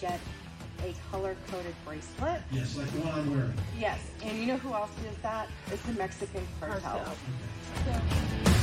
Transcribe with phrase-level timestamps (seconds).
[0.00, 0.20] get
[0.84, 2.42] a color coded bracelet.
[2.52, 3.54] Yes, like the one I'm wearing.
[3.78, 3.98] Yes.
[4.22, 5.48] And you know who else does that?
[5.70, 6.80] It's the Mexican cartel.
[6.80, 7.14] Cartel.
[8.44, 8.53] So-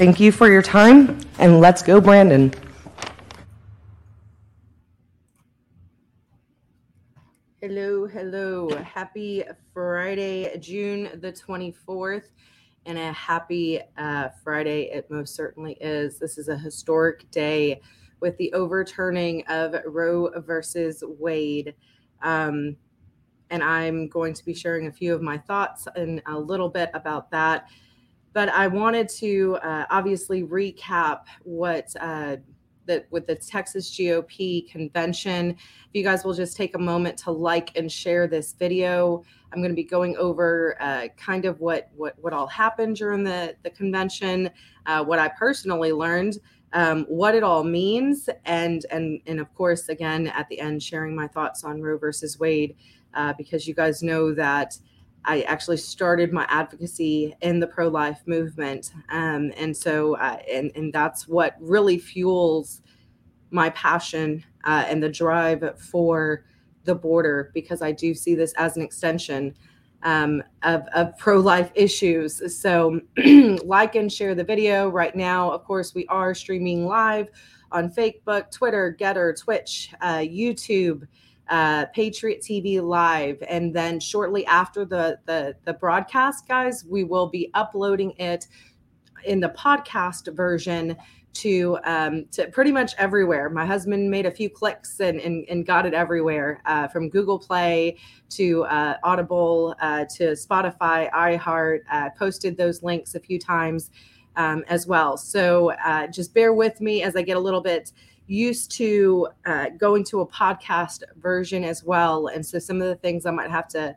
[0.00, 2.54] Thank you for your time, and let's go, Brandon.
[7.60, 8.70] Hello, hello.
[8.78, 12.30] Happy Friday, June the 24th,
[12.86, 16.18] and a happy uh, Friday it most certainly is.
[16.18, 17.82] This is a historic day
[18.20, 21.74] with the overturning of Roe versus Wade.
[22.22, 22.74] Um,
[23.50, 26.88] and I'm going to be sharing a few of my thoughts and a little bit
[26.94, 27.68] about that.
[28.32, 32.36] But I wanted to uh, obviously recap what uh,
[32.86, 35.50] that with the Texas GOP convention.
[35.50, 39.24] If you guys will just take a moment to like and share this video.
[39.52, 43.24] I'm going to be going over uh, kind of what what what all happened during
[43.24, 44.50] the the convention
[44.86, 46.38] uh, what i personally learned
[46.72, 51.14] um, what it all means and and and of course again at the end sharing
[51.14, 52.76] my thoughts on roe versus wade
[53.14, 54.76] uh, because you guys know that
[55.24, 60.92] I actually started my advocacy in the pro-life movement, um, and so uh, and and
[60.92, 62.82] that's what really fuels
[63.50, 66.44] my passion uh, and the drive for
[66.84, 69.54] the border because I do see this as an extension
[70.02, 72.58] um, of, of pro-life issues.
[72.58, 73.00] So
[73.64, 75.50] like and share the video right now.
[75.50, 77.28] Of course, we are streaming live
[77.72, 81.06] on Facebook, Twitter, GETTR, Twitch, uh, YouTube
[81.50, 87.28] uh, Patriot TV Live, and then shortly after the, the the broadcast, guys, we will
[87.28, 88.46] be uploading it
[89.24, 90.96] in the podcast version
[91.32, 93.50] to um, to pretty much everywhere.
[93.50, 97.38] My husband made a few clicks and and, and got it everywhere, uh, from Google
[97.38, 97.98] Play
[98.30, 101.80] to uh, Audible uh, to Spotify, iHeart.
[101.90, 103.90] Uh, posted those links a few times
[104.36, 105.16] um, as well.
[105.16, 107.92] So uh, just bear with me as I get a little bit
[108.26, 112.28] used to uh, going to a podcast version as well.
[112.28, 113.96] And so some of the things I might have to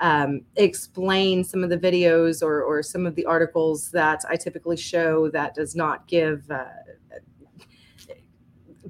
[0.00, 4.76] um, explain some of the videos or, or some of the articles that I typically
[4.76, 6.64] show that does not give uh,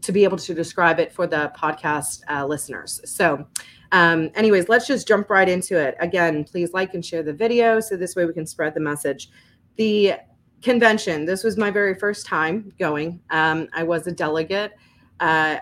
[0.00, 3.00] to be able to describe it for the podcast uh, listeners.
[3.04, 3.46] So,
[3.92, 5.96] um, anyways, let's just jump right into it.
[6.00, 9.30] Again, please like and share the video so this way we can spread the message.
[9.76, 10.14] The
[10.62, 11.24] convention.
[11.24, 13.20] This was my very first time going.
[13.30, 14.72] Um, I was a delegate.
[15.20, 15.58] Uh,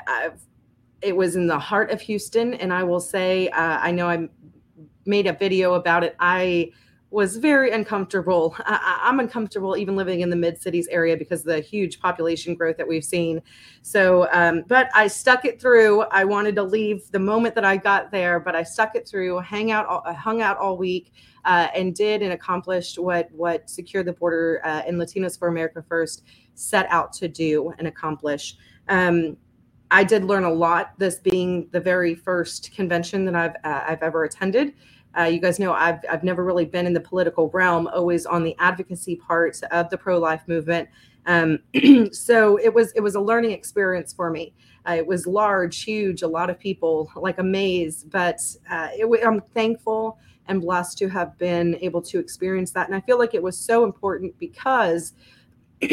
[1.02, 4.28] it was in the heart of Houston, and I will say, uh, I know I
[5.06, 6.16] made a video about it.
[6.18, 6.72] I
[7.10, 8.54] was very uncomfortable.
[8.60, 12.54] I, I'm uncomfortable even living in the mid cities area because of the huge population
[12.54, 13.40] growth that we've seen.
[13.82, 16.02] So, um, but I stuck it through.
[16.02, 19.38] I wanted to leave the moment that I got there, but I stuck it through.
[19.40, 21.12] Hang out, all, hung out all week
[21.44, 25.82] uh, and did and accomplished what what Secure the Border uh, and Latinos for America
[25.88, 26.24] First
[26.54, 28.56] set out to do and accomplish.
[28.88, 29.36] Um,
[29.90, 30.92] I did learn a lot.
[30.98, 34.74] This being the very first convention that I've uh, I've ever attended.
[35.16, 37.88] Uh, you guys know I've I've never really been in the political realm.
[37.88, 40.88] Always on the advocacy part of the pro life movement.
[41.26, 41.60] Um,
[42.12, 44.54] so it was it was a learning experience for me.
[44.88, 48.04] Uh, it was large, huge, a lot of people, like a maze.
[48.04, 48.40] But
[48.70, 52.86] uh, it, I'm thankful and blessed to have been able to experience that.
[52.86, 55.12] And I feel like it was so important because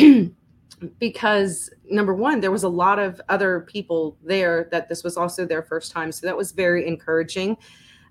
[1.00, 5.45] because number one, there was a lot of other people there that this was also
[5.45, 6.12] their first time.
[6.12, 7.57] So that was very encouraging.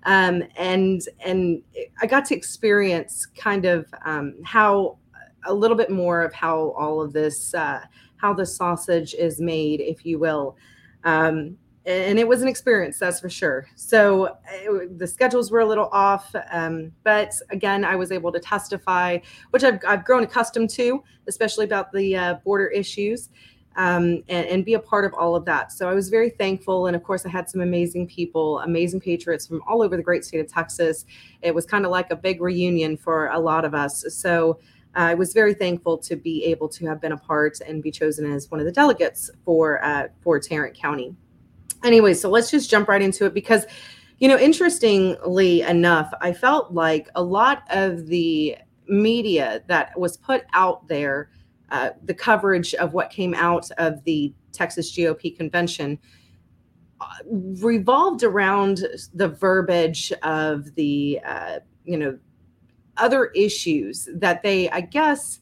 [0.05, 1.61] Um, and and
[2.01, 4.97] I got to experience kind of um, how
[5.45, 7.81] a little bit more of how all of this uh,
[8.17, 10.57] how the sausage is made, if you will.
[11.03, 11.57] Um,
[11.87, 15.89] and it was an experience that's for sure so it, the schedules were a little
[15.91, 19.17] off um, but again i was able to testify
[19.51, 23.29] which i've, I've grown accustomed to especially about the uh, border issues
[23.77, 25.71] um, and, and, be a part of all of that.
[25.71, 26.87] So i was very thankful.
[26.87, 30.23] And of course i had some amazing people amazing patriots from all over the great
[30.23, 31.05] state of texas.
[31.41, 34.05] It was kind of like a big reunion for a lot of us.
[34.09, 34.59] So
[34.95, 38.31] I was very thankful to be able to have been a part and be chosen
[38.31, 41.15] as one of the delegates for uh, for Tarrant County.
[41.83, 43.65] Anyway, so let's just jump right into it because,
[44.19, 48.57] you know, interestingly enough, I felt like a lot of the
[48.87, 51.29] media that was put out there,
[51.71, 55.99] uh, the coverage of what came out of the Texas GOP convention,
[57.01, 62.17] uh, revolved around the verbiage of the, uh, you know,
[62.97, 65.41] other issues that they, I guess,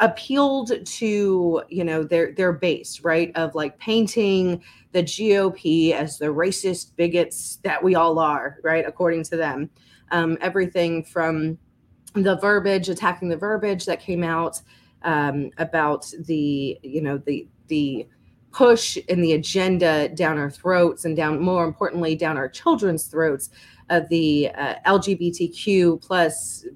[0.00, 3.32] appealed to you know their their base right?
[3.34, 4.62] Of like painting
[4.92, 8.84] the GOP as the racist bigots that we all are right?
[8.86, 9.70] According to them.
[10.10, 11.58] Um, everything from
[12.14, 14.60] the verbiage attacking the verbiage that came out
[15.06, 18.06] um, about the you know the the
[18.52, 23.50] push in the agenda down our throats and down more importantly down our children's throats
[23.90, 26.66] of the uh, lgbtq plus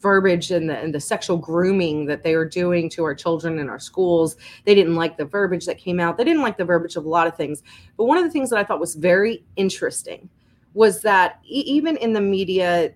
[0.00, 3.68] verbiage and the, and the sexual grooming that they were doing to our children in
[3.68, 4.36] our schools.
[4.64, 6.16] They didn't like the verbiage that came out.
[6.16, 7.64] They didn't like the verbiage of a lot of things.
[7.96, 10.28] But one of the things that I thought was very interesting
[10.74, 12.92] was that e- even in the media,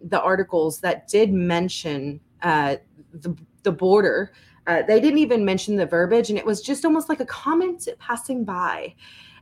[0.00, 2.76] the articles that did mention uh,
[3.12, 4.32] the, the border,
[4.66, 7.88] uh, they didn't even mention the verbiage, and it was just almost like a comment
[7.98, 8.94] passing by.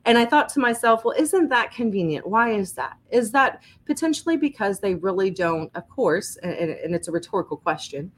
[0.06, 2.26] And I thought to myself, well, isn't that convenient?
[2.26, 2.96] Why is that?
[3.10, 8.10] Is that potentially because they really don't, of course, and, and it's a rhetorical question.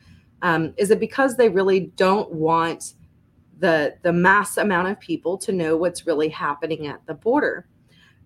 [0.42, 2.94] Um, is it because they really don't want
[3.58, 7.68] the the mass amount of people to know what's really happening at the border?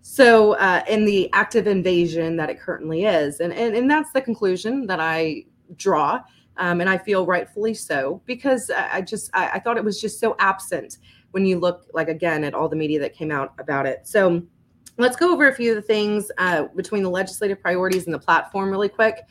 [0.03, 4.23] So, uh, in the active invasion that it currently is, and and, and that's the
[4.23, 5.45] conclusion that I
[5.77, 6.21] draw,
[6.61, 10.21] um, and I feel rightfully so because I just I, I thought it was just
[10.21, 10.99] so absent
[11.33, 14.07] when you look like again at all the media that came out about it.
[14.07, 14.43] So
[14.99, 18.19] let's go over a few of the things uh, between the legislative priorities and the
[18.19, 19.23] platform really quick.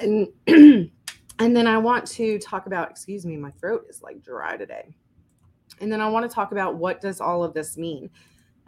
[0.00, 0.90] And and
[1.38, 4.94] then I want to talk about, excuse me, my throat is like dry today.
[5.80, 8.08] And then I want to talk about what does all of this mean.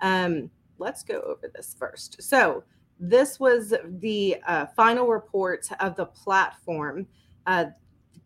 [0.02, 2.22] Um, let's go over this first.
[2.22, 2.62] So
[3.00, 7.06] this was the uh, final report of the platform
[7.46, 7.66] uh,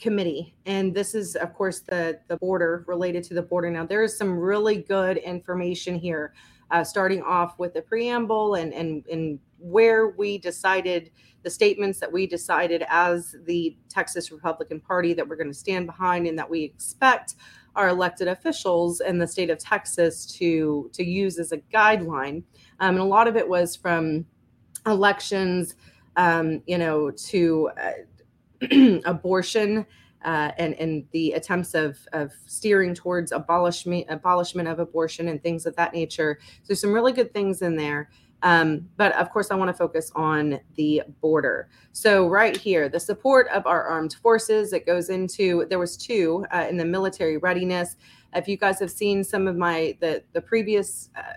[0.01, 3.71] committee and this is of course the the border related to the border.
[3.71, 6.33] Now there is some really good information here
[6.71, 11.11] uh, starting off with the preamble and and and where we decided
[11.43, 15.87] the statements that we decided as the Texas Republican Party that we're going to stand
[15.87, 17.35] behind and that we expect
[17.77, 22.43] our elected officials in the state of Texas to to use as a guideline.
[22.81, 24.25] Um, and a lot of it was from
[24.87, 25.75] elections
[26.17, 27.91] um, you know to uh,
[29.05, 29.87] abortion
[30.25, 35.67] uh, and and the attempts of of steering towards abolishment abolishment of abortion and things
[35.67, 36.39] of that nature.
[36.63, 38.11] So some really good things in there.
[38.43, 41.69] Um, but of course, I want to focus on the border.
[41.93, 44.73] So right here, the support of our armed forces.
[44.73, 47.97] It goes into there was two uh, in the military readiness.
[48.35, 51.35] If you guys have seen some of my the the previous uh,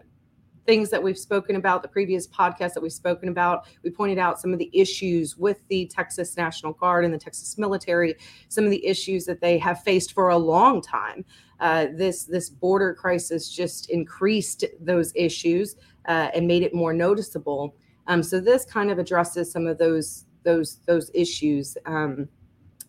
[0.65, 3.65] things that we've spoken about, the previous podcast that we've spoken about.
[3.83, 7.57] We pointed out some of the issues with the Texas National Guard and the Texas
[7.57, 8.15] military,
[8.47, 11.25] some of the issues that they have faced for a long time.
[11.59, 15.75] Uh, this this border crisis just increased those issues
[16.07, 17.75] uh, and made it more noticeable.
[18.07, 22.27] Um, so this kind of addresses some of those those those issues, um,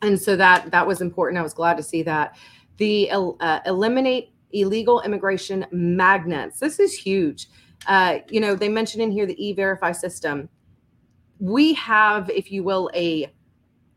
[0.03, 1.39] and so that that was important.
[1.39, 2.37] I was glad to see that
[2.79, 6.61] the uh, eliminate illegal immigration magnets.
[6.61, 7.49] This is huge.
[7.87, 10.49] Uh, you know, they mentioned in here the e-verify system.
[11.39, 13.33] We have, if you will, a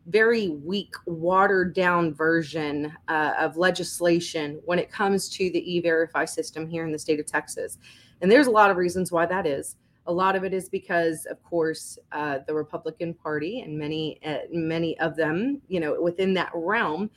[0.08, 6.26] very weak, watered down version uh, of legislation when it comes to the e verify
[6.26, 7.78] system here in the state of Texas.
[8.22, 9.76] And there's a lot of reasons why that is.
[10.06, 14.38] A lot of it is because, of course, uh, the Republican Party and many, uh,
[14.52, 17.10] many of them, you know, within that realm,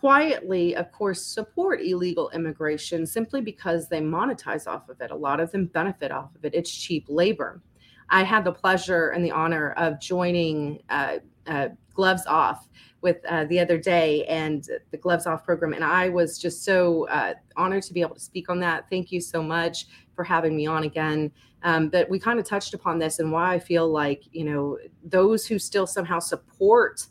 [0.00, 5.10] quietly, of course, support illegal immigration simply because they monetize off of it.
[5.10, 6.54] A lot of them benefit off of it.
[6.54, 7.60] It's cheap labor.
[8.08, 12.66] I had the pleasure and the honor of joining uh, uh, Gloves Off
[13.02, 15.74] with uh, the other day and the Gloves Off program.
[15.74, 18.88] And I was just so uh, honored to be able to speak on that.
[18.88, 21.30] Thank you so much for having me on again.
[21.62, 24.78] Um, but we kind of touched upon this and why I feel like, you know,
[25.04, 27.06] those who still somehow support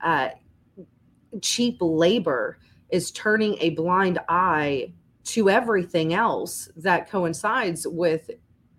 [0.00, 0.28] uh,
[1.42, 2.58] cheap labor
[2.90, 4.92] is turning a blind eye
[5.24, 8.30] to everything else that coincides with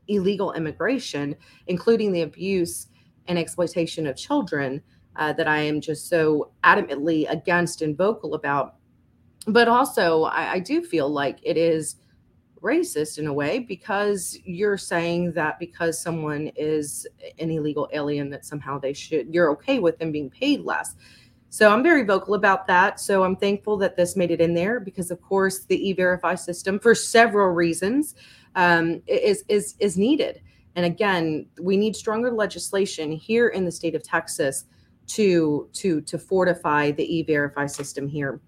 [0.07, 1.35] illegal immigration,
[1.67, 2.87] including the abuse
[3.27, 4.81] and exploitation of children
[5.15, 8.75] uh, that I am just so adamantly against and vocal about.
[9.45, 11.97] But also, I, I do feel like it is
[12.61, 17.07] racist in a way because you're saying that because someone is
[17.39, 20.95] an illegal alien that somehow they should you're okay with them being paid less
[21.49, 22.99] so I'm very vocal about that.
[22.99, 26.79] So I'm thankful that this made it in there because, of course, the e-verify system,
[26.79, 28.15] for several reasons,
[28.55, 30.41] um, is is is needed.
[30.75, 34.65] And again, we need stronger legislation here in the state of Texas
[35.07, 38.39] to to to fortify the e-verify system here.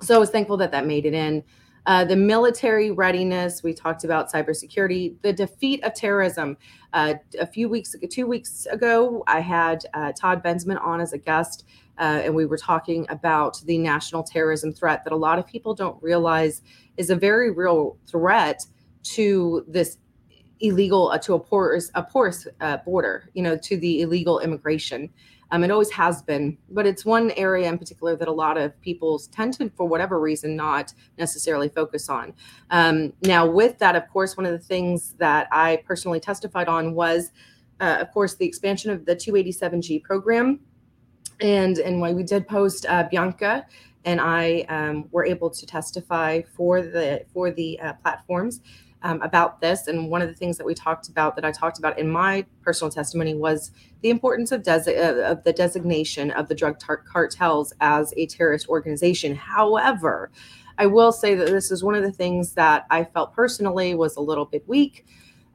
[0.00, 1.42] So I was thankful that that made it in.
[1.86, 6.56] Uh, the military readiness, we talked about cybersecurity, the defeat of terrorism.
[6.92, 11.14] Uh, a few weeks ago, two weeks ago, I had uh, Todd Bensman on as
[11.14, 11.64] a guest,
[11.98, 15.74] uh, and we were talking about the national terrorism threat that a lot of people
[15.74, 16.62] don't realize
[16.96, 18.64] is a very real threat
[19.02, 19.98] to this
[20.60, 25.10] illegal uh, to a porous a porous uh, border you know to the illegal immigration.
[25.50, 28.78] Um, it always has been but it's one area in particular that a lot of
[28.82, 32.34] people tend to for whatever reason not necessarily focus on.
[32.70, 36.94] Um, now with that of course one of the things that i personally testified on
[36.94, 37.30] was
[37.80, 40.60] uh, of course the expansion of the 287g program
[41.40, 43.66] and and when we did post uh, bianca
[44.04, 48.60] and i um, were able to testify for the for the uh, platforms
[49.02, 49.86] um, about this.
[49.86, 52.44] And one of the things that we talked about, that I talked about in my
[52.62, 53.70] personal testimony, was
[54.02, 54.72] the importance of, uh,
[55.24, 59.34] of the designation of the drug tar- cartels as a terrorist organization.
[59.34, 60.30] However,
[60.78, 64.16] I will say that this is one of the things that I felt personally was
[64.16, 65.06] a little bit weak.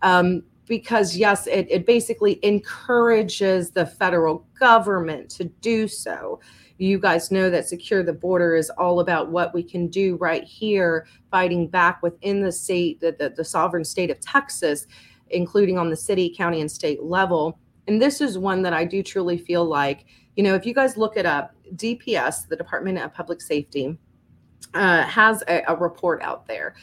[0.02, 6.40] Um, because yes, it, it basically encourages the federal government to do so.
[6.78, 10.44] You guys know that secure the border is all about what we can do right
[10.44, 14.88] here fighting back within the state the, the, the sovereign state of texas
[15.30, 17.60] including on the city county and state level.
[17.88, 20.06] And this is one that i do truly feel like
[20.36, 23.98] you know if you guys look it up dps the department of public safety
[24.74, 26.76] uh, has a, a report out there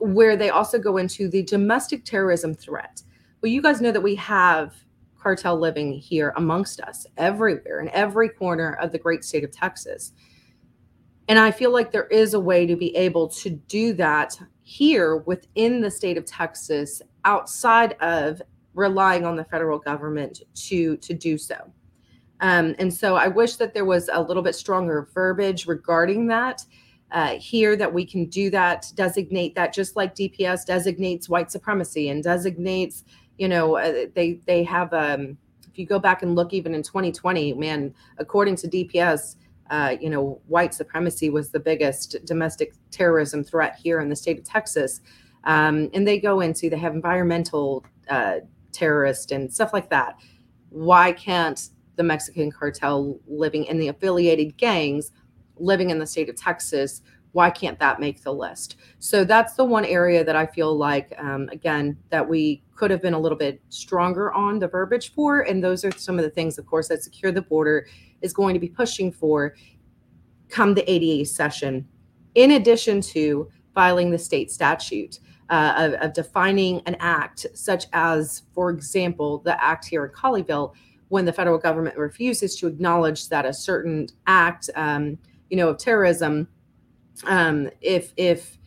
[0.00, 3.02] where they also go into the domestic terrorism threat
[3.42, 4.74] well you guys know that we have
[5.20, 10.12] cartel living here amongst us everywhere in every corner of the great state of Texas.
[11.28, 15.18] And I feel like there is a way to be able to do that here
[15.18, 18.40] within the state of Texas outside of
[18.74, 21.56] relying on the federal government to to do so.
[22.40, 26.64] Um, and so I wish that there was a little bit stronger verbiage regarding that
[27.12, 32.08] uh, here that we can do that, designate that just like DPS designates white supremacy
[32.08, 33.04] and designates
[33.40, 35.36] you know uh, they they have um
[35.66, 39.36] if you go back and look even in 2020 man according to dps
[39.70, 44.38] uh, you know white supremacy was the biggest domestic terrorism threat here in the state
[44.38, 45.00] of texas.
[45.44, 48.40] Um, and they go into they have environmental uh,
[48.72, 50.16] terrorist and stuff like that.
[50.70, 55.12] Why can't the mexican cartel living in the affiliated gangs
[55.60, 57.02] living in the state of texas
[57.32, 61.12] why can't that make the list so that's the one area that i feel like
[61.18, 65.42] um, again that we could have been a little bit stronger on the verbiage for.
[65.42, 67.86] And those are some of the things, of course, that Secure the Border
[68.22, 69.54] is going to be pushing for
[70.48, 71.86] come the ADA session,
[72.36, 75.20] in addition to filing the state statute.
[75.50, 80.72] Uh, of, of, defining an act, such as, for example, the act here in Colleyville,
[81.08, 85.18] when the federal government refuses to acknowledge that a certain act, um,
[85.50, 86.48] you know, of terrorism,
[87.26, 88.58] um, if if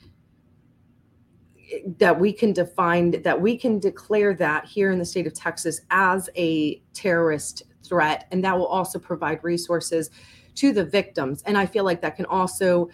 [1.98, 5.82] that we can define that we can declare that here in the state of Texas
[5.90, 10.12] as a terrorist threat and that will also provide resources
[10.54, 12.90] to the victims and I feel like that can also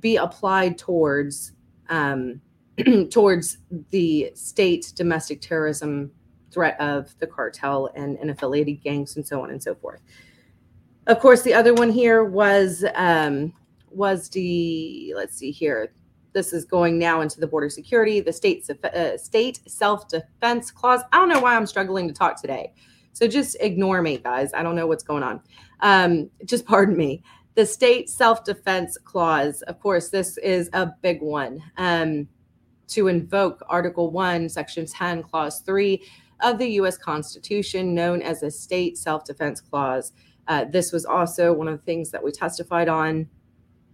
[0.00, 1.52] be applied towards
[1.88, 2.40] um,
[3.10, 3.58] towards
[3.90, 6.10] the state domestic terrorism
[6.50, 10.00] threat of the cartel and, and affiliated gangs and so on and so forth.
[11.06, 13.52] Of course, the other one here was um,
[13.90, 15.92] was the let's see here
[16.34, 21.00] this is going now into the border security, the state uh, state self defense clause.
[21.12, 22.74] I don't know why I'm struggling to talk today,
[23.12, 24.52] so just ignore me, guys.
[24.52, 25.40] I don't know what's going on.
[25.80, 27.22] Um, just pardon me.
[27.54, 29.62] The state self defense clause.
[29.62, 31.62] Of course, this is a big one.
[31.78, 32.28] Um,
[32.88, 36.04] to invoke Article One, Section Ten, Clause Three
[36.40, 36.98] of the U.S.
[36.98, 40.12] Constitution, known as the State Self Defense Clause.
[40.48, 43.28] Uh, this was also one of the things that we testified on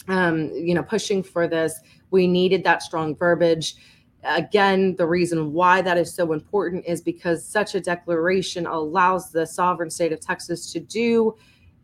[0.08, 1.80] um, you know, pushing for this.
[2.10, 3.76] We needed that strong verbiage.
[4.24, 9.46] Again, the reason why that is so important is because such a declaration allows the
[9.46, 11.36] sovereign state of Texas to do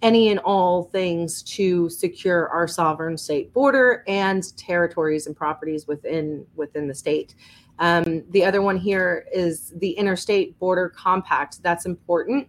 [0.02, 6.44] any and all things to secure our sovereign state border and territories and properties within
[6.54, 7.34] within the state.
[7.78, 11.62] Um, the other one here is the interstate border compact.
[11.62, 12.48] That's important.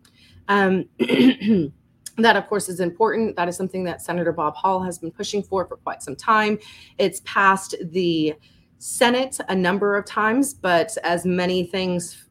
[0.50, 0.90] Um,
[2.18, 3.36] that of course is important.
[3.36, 6.58] That is something that senator bob hall has been pushing for for quite some time.
[6.98, 8.34] It's passed the
[8.80, 12.28] senate a number of times but as many things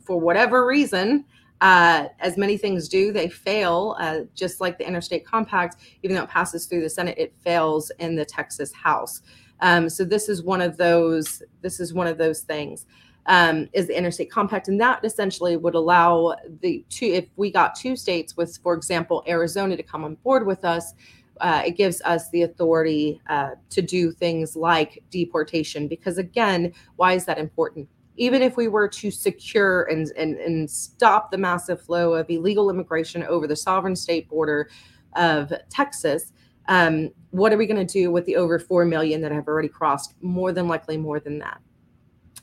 [0.00, 1.24] for whatever reason
[1.60, 3.96] uh, as many things do they fail.
[4.00, 7.90] Uh, just like the interstate compact even though it passes through the senate it fails
[7.98, 9.22] in the texas house.
[9.60, 12.86] Um, so this is one of those this is one of those things
[13.26, 17.06] um, is the interstate compact, and that essentially would allow the two.
[17.06, 20.94] If we got two states with, for example, Arizona to come on board with us,
[21.40, 25.88] uh, it gives us the authority uh, to do things like deportation.
[25.88, 27.88] Because again, why is that important?
[28.16, 32.70] Even if we were to secure and, and, and stop the massive flow of illegal
[32.70, 34.68] immigration over the sovereign state border
[35.14, 36.32] of Texas,
[36.68, 39.68] um, what are we going to do with the over 4 million that have already
[39.68, 40.14] crossed?
[40.22, 41.60] More than likely, more than that.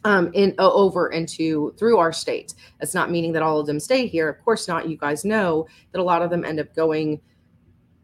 [0.05, 2.53] Um, in over into through our state.
[2.79, 4.29] That's not meaning that all of them stay here.
[4.29, 4.87] Of course not.
[4.87, 7.19] You guys know that a lot of them end up going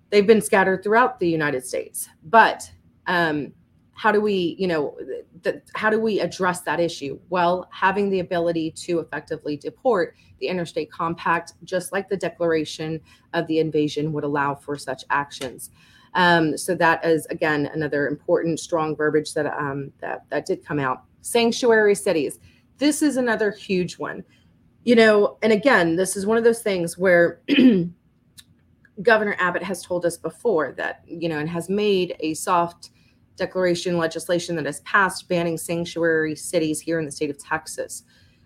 [0.10, 2.10] they've been scattered throughout the United States.
[2.24, 2.72] But
[3.08, 3.52] um,
[3.94, 4.98] how do we, you know,
[5.44, 7.20] th- how do we address that issue?
[7.30, 13.00] Well, having the ability to effectively deport the interstate compact, just like the declaration
[13.34, 15.72] of the invasion would allow for such actions.
[16.14, 20.80] Um, so that is again another important, strong verbiage that um, that that did come
[20.80, 21.04] out.
[21.26, 22.40] Sanctuary cities.
[22.78, 24.24] This is another huge one.
[24.84, 27.42] You know, and again, this is one of those things where
[29.02, 32.92] Governor Abbott has told us before that, you know, and has made a soft
[33.38, 38.04] declaration legislation that has passed banning sanctuary cities here in the state of Texas.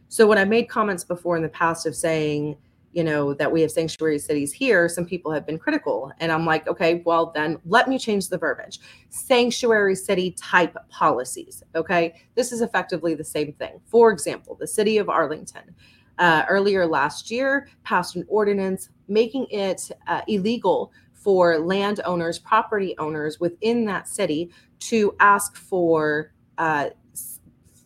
[0.07, 2.55] So when I made comments before in the past of saying,
[2.91, 6.11] you know, that we have sanctuary cities here, some people have been critical.
[6.19, 8.79] And I'm like, okay, well, then let me change the verbiage.
[9.09, 11.63] Sanctuary city type policies.
[11.75, 12.15] Okay.
[12.35, 13.79] This is effectively the same thing.
[13.85, 15.75] For example, the city of Arlington
[16.17, 23.39] uh, earlier last year passed an ordinance making it uh, illegal for landowners, property owners
[23.39, 24.49] within that city
[24.79, 26.89] to ask for uh,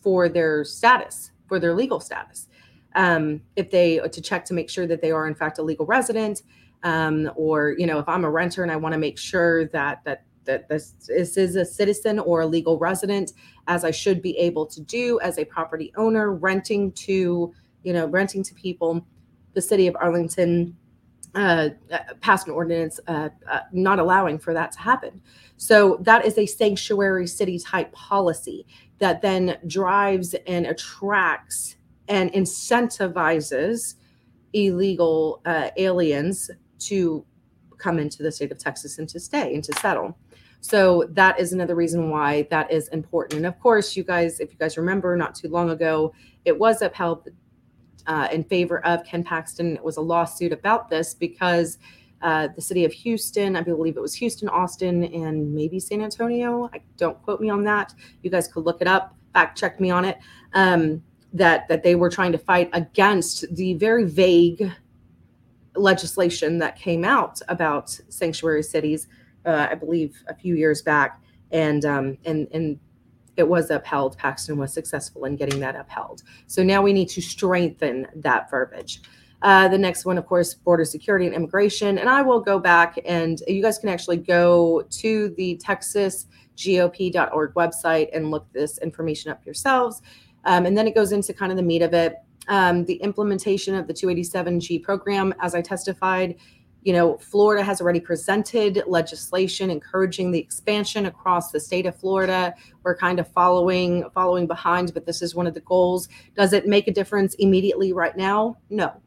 [0.02, 2.50] for their status, for their legal status,
[2.96, 5.86] um, if they to check to make sure that they are in fact a legal
[5.86, 6.44] resident,
[6.84, 10.04] um, or you know if I'm a renter and I want to make sure that
[10.06, 13.32] that that this, this is a citizen or a legal resident,
[13.68, 17.54] as I should be able to do as a property owner renting to
[17.84, 19.06] you know, renting to people.
[19.54, 20.76] The city of Arlington
[21.36, 25.22] uh, uh, passed an ordinance uh, uh, not allowing for that to happen.
[25.58, 28.66] So that is a sanctuary city type policy
[29.00, 31.76] that then drives and attracts
[32.08, 33.96] and incentivizes
[34.54, 37.26] illegal uh, aliens to
[37.78, 40.18] come into the state of Texas and to stay and to settle.
[40.62, 43.38] So that is another reason why that is important.
[43.38, 46.14] And of course, you guys, if you guys remember, not too long ago,
[46.46, 47.28] it was upheld
[48.08, 49.76] uh, in favor of Ken Paxton.
[49.76, 51.80] It was a lawsuit about this because
[52.22, 56.70] uh, the city of Houston, I believe it was Houston, Austin, and maybe San Antonio.
[56.74, 57.94] I don't quote me on that.
[58.22, 60.18] You guys could look it up, fact check me on it.
[60.54, 64.72] Um, that that they were trying to fight against the very vague
[65.76, 69.08] legislation that came out about sanctuary cities.
[69.46, 72.80] Uh, I believe a few years back, and um, and and
[73.36, 74.18] it was upheld.
[74.18, 76.24] Paxton was successful in getting that upheld.
[76.48, 79.02] So now we need to strengthen that verbiage.
[79.42, 81.98] Uh, the next one, of course, border security and immigration.
[81.98, 88.08] And I will go back and you guys can actually go to the texasgop.org website
[88.14, 90.02] and look this information up yourselves.
[90.46, 92.16] Um, and then it goes into kind of the meat of it.
[92.48, 96.36] Um, the implementation of the 287G program, as I testified,
[96.84, 102.54] you know, Florida has already presented legislation encouraging the expansion across the state of Florida.
[102.84, 106.10] We're kind of following following behind, but this is one of the goals.
[106.36, 108.58] Does it make a difference immediately right now?
[108.70, 109.02] No.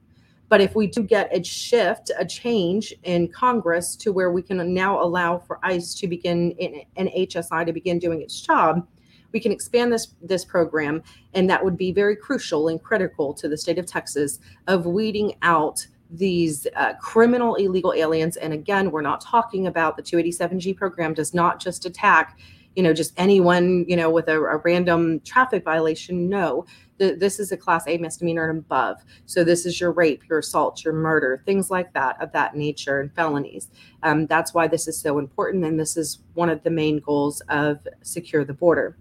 [0.48, 4.72] But if we do get a shift, a change in Congress to where we can
[4.72, 6.54] now allow for ICE to begin
[6.96, 8.86] and HSI to begin doing its job,
[9.32, 11.02] we can expand this this program,
[11.34, 15.34] and that would be very crucial and critical to the state of Texas of weeding
[15.42, 18.36] out these uh, criminal illegal aliens.
[18.36, 22.38] And again we're not talking about the 287g program does not just attack
[22.74, 26.28] you know just anyone you know with a, a random traffic violation.
[26.28, 26.64] No
[26.98, 29.02] the, this is a class a misdemeanor and above.
[29.26, 33.00] So this is your rape your assault your murder things like that of that nature
[33.00, 33.70] and felonies.
[34.02, 37.40] Um, that's why this is so important and this is one of the main goals
[37.48, 38.96] of secure the border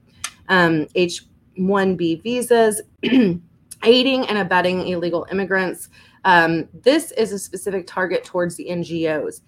[0.49, 2.81] um, h1b visas
[3.83, 5.89] aiding and abetting illegal immigrants
[6.25, 9.41] um, this is a specific target towards the NGOs,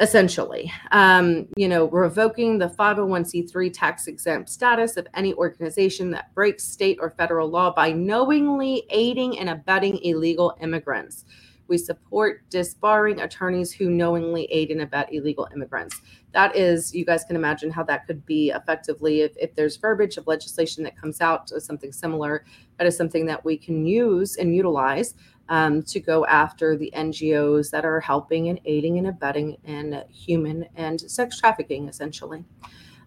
[0.00, 0.72] essentially.
[0.92, 6.98] Um, you know, revoking the 501c3 tax exempt status of any organization that breaks state
[7.00, 11.26] or federal law by knowingly aiding and abetting illegal immigrants.
[11.74, 16.00] We support disbarring attorneys who knowingly aid and abet illegal immigrants.
[16.30, 20.16] That is, you guys can imagine how that could be effectively if, if there's verbiage
[20.16, 22.44] of legislation that comes out or something similar.
[22.78, 25.14] That is something that we can use and utilize
[25.48, 30.66] um, to go after the NGOs that are helping and aiding and abetting in human
[30.76, 32.44] and sex trafficking, essentially.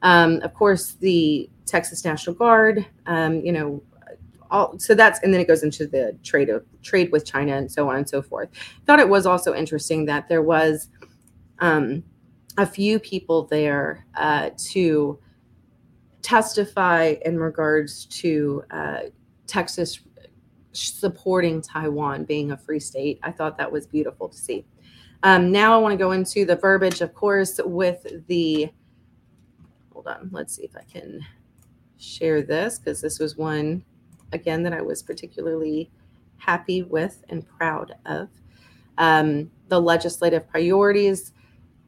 [0.02, 3.82] Um, of course, the Texas National Guard, um, you know,
[4.52, 7.72] all, so that's and then it goes into the trade of trade with China and
[7.72, 8.50] so on and so forth.
[8.86, 10.90] Thought it was also interesting that there was
[11.60, 12.04] um,
[12.58, 15.20] a few people there uh, to
[16.22, 19.00] testify in regards to uh,
[19.46, 20.02] Texas
[20.74, 23.20] supporting Taiwan being a free state.
[23.24, 24.66] I thought that was beautiful to see.
[25.24, 28.70] Um, now I want to go into the verbiage, of course, with the.
[29.94, 31.26] Hold on, let's see if I can
[31.98, 33.84] share this because this was one,
[34.34, 35.90] again, that I was particularly
[36.38, 38.30] happy with and proud of.
[38.98, 41.34] Um, the legislative priorities.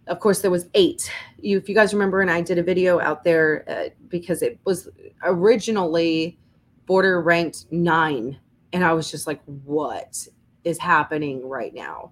[0.08, 1.12] Of course, there was eight.
[1.40, 4.60] You, if you guys remember, and I did a video out there uh, because it
[4.66, 4.90] was
[5.24, 6.38] originally
[6.86, 8.40] border ranked nine,
[8.74, 10.28] and I was just like, "What
[10.64, 12.12] is happening right now?"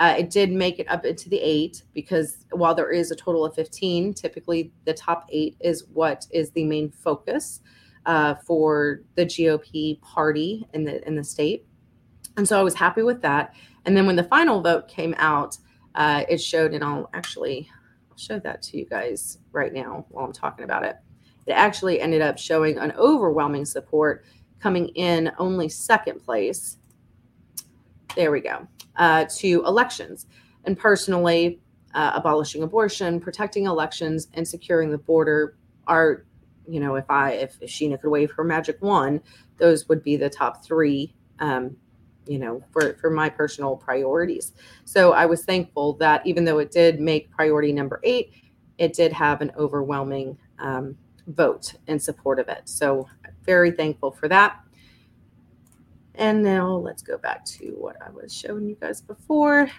[0.00, 3.44] Uh, it did make it up into the eight because while there is a total
[3.44, 7.60] of 15, typically the top eight is what is the main focus
[8.08, 11.66] uh, for the GOP party in the in the state.
[12.36, 13.54] And so I was happy with that.
[13.84, 15.58] And then when the final vote came out,
[15.94, 17.68] uh, it showed, and I'll actually
[18.10, 20.96] I'll show that to you guys right now while I'm talking about it.
[21.46, 24.24] It actually ended up showing an overwhelming support
[24.58, 26.78] coming in only second place.
[28.16, 28.66] There we go
[28.96, 30.26] uh, to elections.
[30.64, 31.60] And personally,
[31.94, 36.24] uh, abolishing abortion, protecting elections, and securing the border are,
[36.68, 39.22] you know, if I if, Sheena could wave her magic wand,
[39.56, 41.14] those would be the top three.
[41.40, 41.76] Um,
[42.26, 44.52] you know, for for my personal priorities.
[44.84, 48.32] So I was thankful that even though it did make priority number eight,
[48.76, 50.96] it did have an overwhelming um,
[51.28, 52.62] vote in support of it.
[52.68, 53.08] So
[53.44, 54.60] very thankful for that.
[56.16, 59.70] And now let's go back to what I was showing you guys before.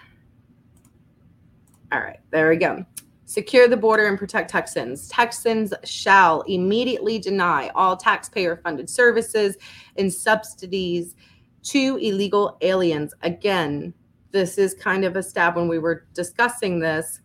[1.92, 2.84] All right, there we go.
[3.30, 5.06] Secure the border and protect Texans.
[5.06, 9.56] Texans shall immediately deny all taxpayer funded services
[9.96, 11.14] and subsidies
[11.62, 13.14] to illegal aliens.
[13.22, 13.94] Again,
[14.32, 17.20] this is kind of a stab when we were discussing this.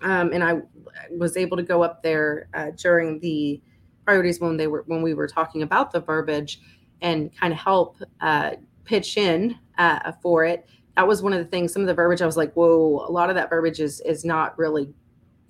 [0.00, 0.62] Um, and I
[1.10, 3.60] was able to go up there uh, during the
[4.06, 6.62] priorities when they were when we were talking about the verbiage
[7.02, 8.52] and kind of help uh,
[8.84, 10.66] pitch in uh, for it.
[10.96, 11.74] That was one of the things.
[11.74, 14.24] Some of the verbiage, I was like, "Whoa!" A lot of that verbiage is is
[14.24, 14.94] not really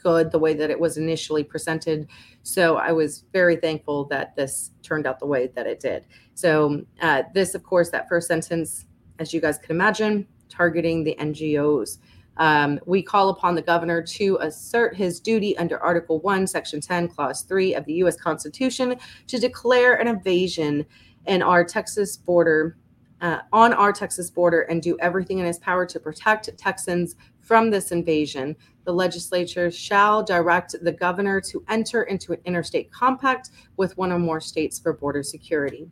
[0.03, 2.09] good the way that it was initially presented.
[2.43, 6.07] So I was very thankful that this turned out the way that it did.
[6.35, 8.87] So uh, this, of course, that first sentence,
[9.19, 11.99] as you guys can imagine, targeting the NGOs.
[12.37, 17.09] Um, we call upon the governor to assert his duty under Article 1, Section 10,
[17.09, 18.17] Clause 3 of the U.S.
[18.17, 20.87] Constitution to declare an invasion
[21.27, 22.79] in our Texas border,
[23.21, 27.17] uh, on our Texas border, and do everything in his power to protect Texans
[27.51, 28.55] from this invasion.
[28.85, 34.21] The legislature shall direct the governor to enter into an interstate compact with one or
[34.21, 35.91] more states for border security.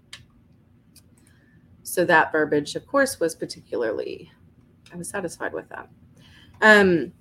[1.83, 4.31] So that verbiage, of course, was particularly,
[4.95, 5.89] I was satisfied with that.
[6.63, 7.13] Um,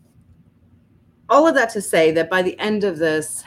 [1.30, 3.43] all of that to say that by the end of this,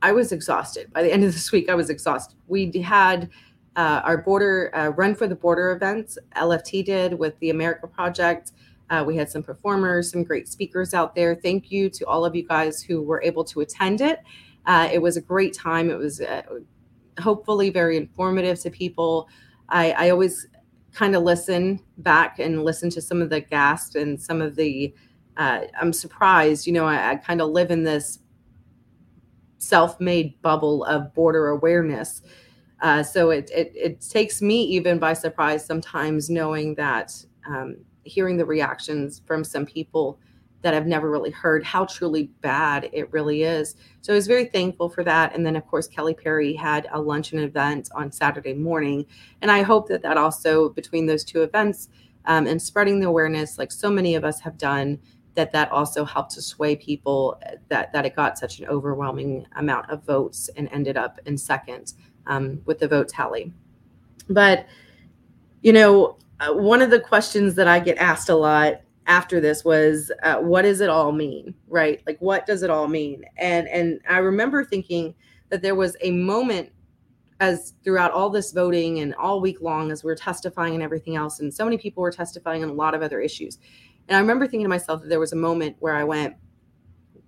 [0.00, 0.90] I was exhausted.
[0.94, 2.38] By the end of this week, I was exhausted.
[2.48, 3.28] We had
[3.76, 8.52] uh, our border uh, run for the border events lft did with the america project
[8.92, 11.34] uh, we had some performers some great speakers out there.
[11.34, 14.20] Thank you to all of you guys who were able to attend it.
[14.66, 15.90] Uh, it was a great time.
[15.90, 16.42] It was uh,
[17.18, 19.28] hopefully very informative to people.
[19.68, 20.46] I, I always
[20.92, 24.94] kind of listen back and listen to some of the gasps and some of the
[25.38, 28.18] uh, i'm surprised you know i, I kind of live in this
[29.62, 32.22] self-made bubble of border awareness.
[32.80, 37.14] Uh, so it, it, it takes me even by surprise sometimes knowing that
[37.46, 40.18] um, hearing the reactions from some people
[40.62, 43.74] that I've never really heard how truly bad it really is.
[44.00, 45.34] So I was very thankful for that.
[45.34, 49.04] And then, of course, Kelly Perry had a luncheon event on Saturday morning.
[49.40, 51.88] And I hope that that also, between those two events
[52.26, 55.00] um, and spreading the awareness, like so many of us have done,
[55.34, 59.90] that that also helped to sway people that, that it got such an overwhelming amount
[59.90, 61.94] of votes and ended up in second
[62.26, 63.50] um, with the vote tally.
[64.28, 64.66] But,
[65.62, 69.64] you know, uh, one of the questions that I get asked a lot after this
[69.64, 71.54] was, uh, what does it all mean?
[71.68, 72.02] Right?
[72.06, 73.24] Like, what does it all mean?
[73.36, 75.14] And and I remember thinking
[75.50, 76.70] that there was a moment
[77.40, 81.16] as throughout all this voting and all week long as we are testifying and everything
[81.16, 83.58] else, and so many people were testifying on a lot of other issues.
[84.08, 86.34] And I remember thinking to myself that there was a moment where I went,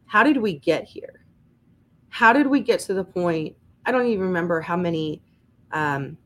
[0.07, 1.24] how did we get here?
[2.09, 5.22] How did we get to the point I don't even remember how many
[5.72, 6.16] um,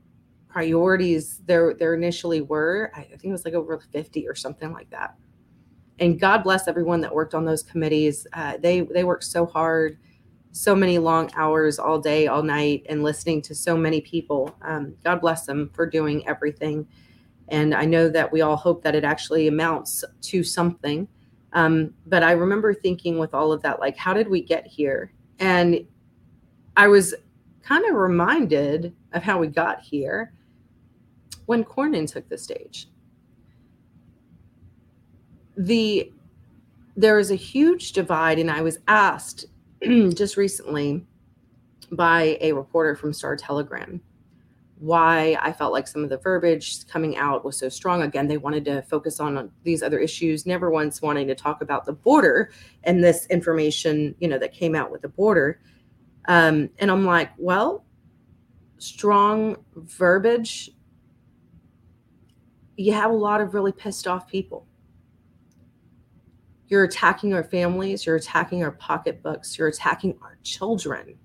[0.49, 2.91] priorities there there initially were.
[2.95, 5.15] I think it was like over 50 or something like that.
[6.01, 8.27] And God bless everyone that worked on those committees.
[8.33, 9.99] Uh, they they worked so hard,
[10.53, 14.55] so many long hours all day, all night, and listening to so many people.
[14.63, 16.87] Um, God bless them for doing everything.
[17.49, 21.09] And I know that we all hope that it actually amounts to something.
[21.55, 25.13] Um, but I remember thinking with all of that, like, how did we get here?
[25.39, 25.87] And
[26.77, 27.15] I was
[27.63, 30.33] kind of reminded of how we got here
[31.49, 32.89] when Cornyn took the stage.
[35.57, 36.13] The
[36.95, 39.47] there is a huge divide, and I was asked
[39.83, 41.07] just recently
[41.93, 44.01] by a reporter from Star Telegram
[44.79, 48.03] why I felt like some of the verbiage coming out was so strong.
[48.03, 51.87] Again, they wanted to focus on these other issues, never once wanting to talk about
[51.87, 52.51] the border
[52.85, 55.61] and this information, you know, that came out with the border.
[56.27, 57.85] Um, and I'm like, well,
[58.79, 60.71] strong verbiage.
[62.79, 64.67] You have a lot of really pissed off people.
[66.69, 71.19] You're attacking our families, you're attacking our pocketbooks, you're attacking our children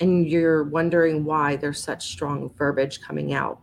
[0.00, 3.60] and you're wondering why there's such strong verbiage coming out.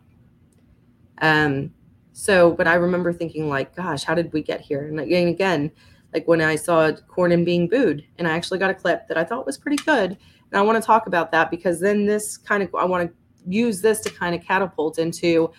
[1.22, 1.74] Um,
[2.14, 4.88] so, but I remember thinking, like, gosh, how did we get here?
[4.88, 5.72] And again, again,
[6.14, 9.24] like when I saw Cornyn being booed, and I actually got a clip that I
[9.24, 10.12] thought was pretty good.
[10.52, 13.16] And I want to talk about that because then this kind of, I want to
[13.48, 15.52] use this to kind of catapult into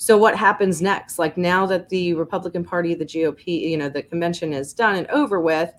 [0.00, 1.18] so what happens next?
[1.18, 5.06] Like now that the Republican Party, the GOP, you know, the convention is done and
[5.08, 5.74] over with,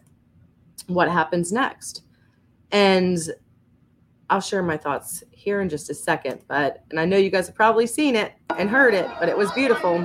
[0.86, 2.04] what happens next?
[2.72, 3.18] And
[4.30, 6.42] I'll share my thoughts here in just a second.
[6.48, 9.36] But, and I know you guys have probably seen it and heard it, but it
[9.36, 9.98] was beautiful.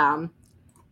[0.00, 0.26] Yeah.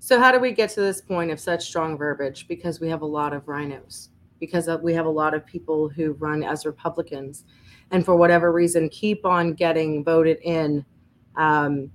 [0.01, 2.47] So, how do we get to this point of such strong verbiage?
[2.47, 6.13] Because we have a lot of rhinos, because we have a lot of people who
[6.13, 7.45] run as Republicans
[7.91, 10.85] and for whatever reason keep on getting voted in.
[11.37, 11.91] Um,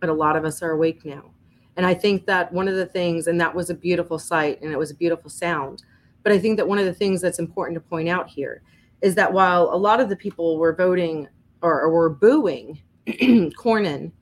[0.00, 1.30] but a lot of us are awake now.
[1.76, 4.72] And I think that one of the things, and that was a beautiful sight and
[4.72, 5.82] it was a beautiful sound.
[6.22, 8.62] But I think that one of the things that's important to point out here
[9.02, 11.28] is that while a lot of the people were voting
[11.62, 14.12] or, or were booing Cornyn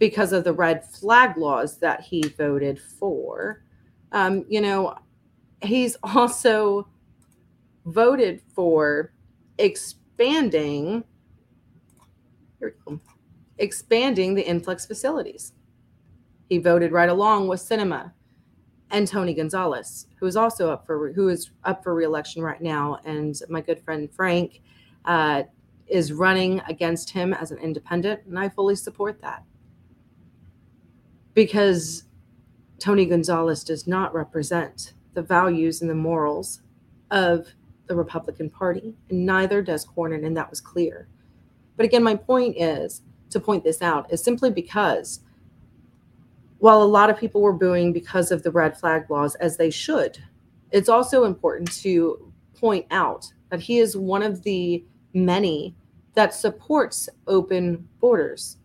[0.00, 3.62] because of the red flag laws that he voted for,
[4.12, 4.96] um, you know,
[5.62, 6.88] he's also
[7.84, 9.12] voted for
[9.58, 11.04] expanding
[13.58, 15.52] expanding the influx facilities.
[16.48, 18.12] He voted right along with Sinema
[18.90, 22.98] and Tony Gonzales, who is also up for who is up for reelection right now,
[23.04, 24.62] and my good friend Frank
[25.04, 25.42] uh,
[25.86, 29.44] is running against him as an independent, and I fully support that
[31.34, 32.04] because
[32.78, 36.62] Tony Gonzales does not represent the values and the morals
[37.10, 37.48] of
[37.86, 41.08] the Republican Party, and neither does Cornyn, and that was clear.
[41.76, 45.20] But again, my point is to point this out is simply because
[46.58, 49.70] while a lot of people were booing because of the red flag laws, as they
[49.70, 50.18] should,
[50.70, 55.74] it's also important to point out that he is one of the many
[56.14, 58.58] that supports open borders,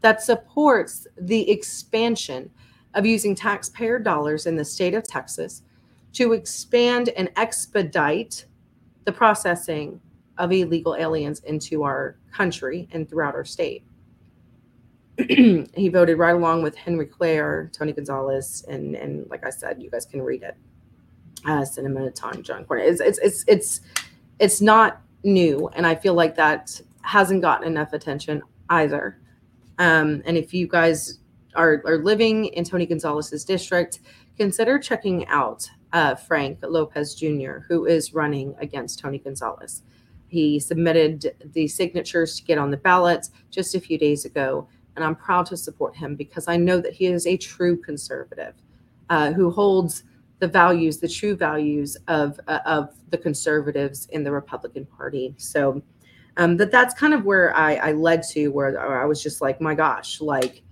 [0.00, 2.50] that supports the expansion
[2.94, 5.62] of using taxpayer dollars in the state of Texas
[6.12, 8.46] to expand and expedite
[9.04, 10.00] the processing
[10.38, 13.84] of illegal aliens into our country and throughout our state.
[15.28, 19.90] he voted right along with Henry Cuellar, Tony Gonzales, and and like I said, you
[19.90, 20.56] guys can read it.
[21.44, 22.88] Uh, Sinema Time, John Cornyn.
[22.88, 23.80] It's, it's it's it's
[24.38, 29.18] it's not new, and I feel like that hasn't gotten enough attention either.
[29.80, 31.18] Um, and if you guys
[31.56, 34.00] are are living in Tony Gonzales's district,
[34.36, 39.82] consider checking out uh, Frank Lopez Jr., who is running against Tony Gonzales.
[40.28, 44.68] He submitted the signatures to get on the ballot just a few days ago.
[44.94, 48.54] And I'm proud to support him because I know that he is a true conservative
[49.08, 50.04] uh, who holds
[50.38, 55.34] the values, the true values of, uh, of the conservatives in the Republican Party.
[55.36, 55.82] So
[56.40, 59.60] um, that that's kind of where I, I led to, where I was just like,
[59.60, 60.62] my gosh, like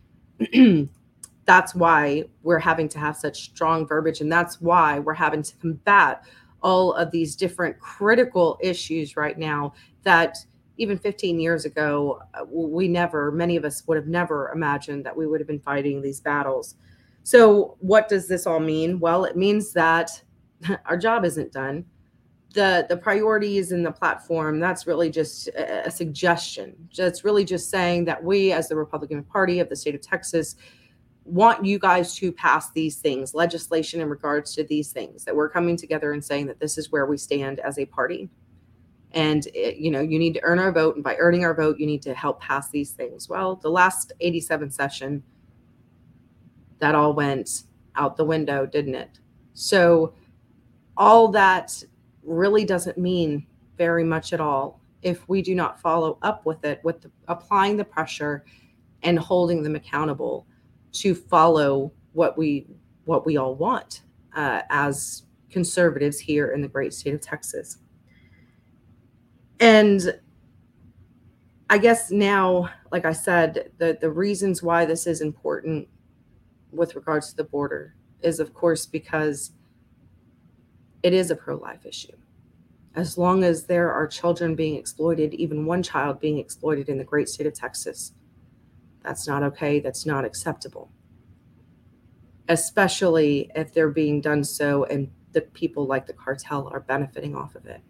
[1.44, 4.22] that's why we're having to have such strong verbiage.
[4.22, 6.24] And that's why we're having to combat
[6.62, 10.38] all of these different critical issues right now that
[10.78, 15.14] even 15 years ago, uh, we never, many of us would have never imagined that
[15.14, 16.76] we would have been fighting these battles.
[17.24, 19.00] So, what does this all mean?
[19.00, 20.22] Well, it means that
[20.86, 21.84] our job isn't done.
[22.54, 26.74] The, the priorities in the platform that's really just a, suggestion.
[26.96, 30.56] That's really just saying that we as the republican party of the state of texas
[31.28, 35.48] want you guys to pass these things legislation in regards to these things that we're
[35.48, 38.30] coming together and saying that this is where we stand as a party.
[39.12, 41.78] And it, you know you need to earn our vote and by earning our vote
[41.78, 43.28] you need to help pass these things.
[43.28, 45.22] Well the last 87 session
[46.78, 49.20] that all went out the window didn't it?
[49.54, 50.14] So
[50.96, 51.82] all that
[52.28, 56.80] really doesn't mean very much at all if we do not follow up with it
[56.82, 58.44] with the, applying the pressure
[59.02, 60.46] and holding them accountable
[60.92, 62.66] to follow what we
[63.04, 64.02] what we all want
[64.34, 67.78] uh, as conservatives here in the great state of texas.
[69.60, 70.20] And
[71.70, 75.88] I guess now, like I said, the, the reasons why this is important
[76.72, 79.52] with regards to the border is, of course, because
[81.02, 82.16] it is a pro life issue.
[82.94, 87.04] As long as there are children being exploited, even one child being exploited in the
[87.04, 88.12] great state of Texas,
[89.02, 89.80] that's not okay.
[89.80, 90.90] That's not acceptable.
[92.48, 97.54] Especially if they're being done so and the people like the cartel are benefiting off
[97.54, 97.80] of it.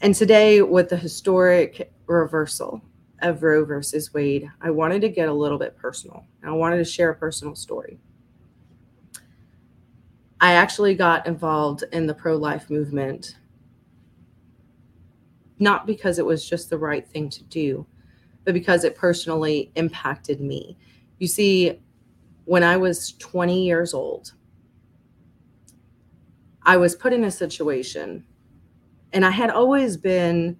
[0.00, 2.80] And today, with the historic reversal
[3.20, 6.24] of Roe versus Wade, I wanted to get a little bit personal.
[6.40, 7.98] And I wanted to share a personal story.
[10.40, 13.36] I actually got involved in the pro life movement,
[15.58, 17.86] not because it was just the right thing to do,
[18.44, 20.78] but because it personally impacted me.
[21.18, 21.80] You see,
[22.44, 24.32] when I was 20 years old,
[26.62, 28.24] I was put in a situation
[29.12, 30.58] and I had always been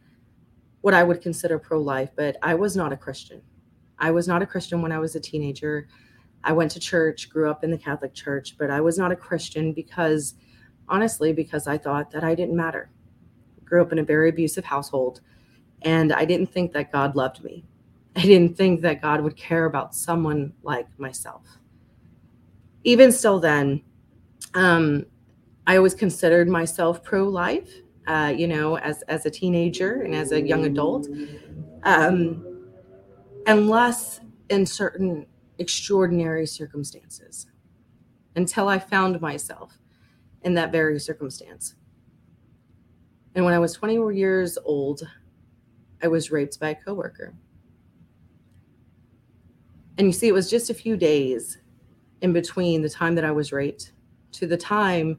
[0.81, 3.43] what I would consider pro life, but I was not a Christian.
[3.99, 5.88] I was not a Christian when I was a teenager.
[6.44, 9.16] I went to church, grew up in the Catholic Church, but I was not a
[9.16, 10.35] Christian because,
[10.88, 12.90] honestly, because I thought that I didn't matter.
[13.64, 15.20] Grew up in a very abusive household,
[15.83, 17.64] and I didn't think that God loved me.
[18.16, 21.44] I didn't think that God would care about someone like myself.
[22.85, 23.83] Even still, then,
[24.55, 25.05] um,
[25.66, 27.70] I always considered myself pro life
[28.09, 31.07] uh, you know, as as a teenager and as a young adult,
[31.83, 32.64] um,
[33.46, 35.27] unless in certain
[35.59, 37.47] extraordinary circumstances.
[38.37, 39.79] Until I found myself
[40.42, 41.75] in that very circumstance.
[43.35, 45.09] And when I was 20 years old,
[46.03, 47.35] I was raped by a coworker.
[49.97, 51.59] And you see, it was just a few days
[52.21, 53.92] in between the time that I was raped
[54.33, 55.18] to the time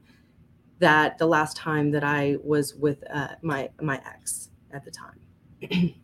[0.78, 5.94] that the last time that I was with uh, my my ex at the time.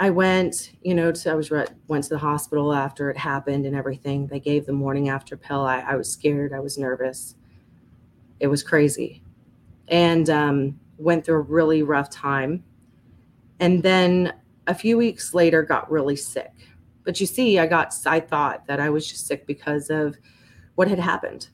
[0.00, 3.76] I went, you know, to, I was went to the hospital after it happened and
[3.76, 4.26] everything.
[4.26, 5.60] They gave the morning after pill.
[5.60, 6.52] I, I was scared.
[6.52, 7.36] I was nervous.
[8.40, 9.22] It was crazy,
[9.88, 12.64] and um, went through a really rough time.
[13.60, 14.32] And then
[14.66, 16.52] a few weeks later, got really sick.
[17.04, 17.94] But you see, I got.
[18.06, 20.16] I thought that I was just sick because of
[20.74, 21.50] what had happened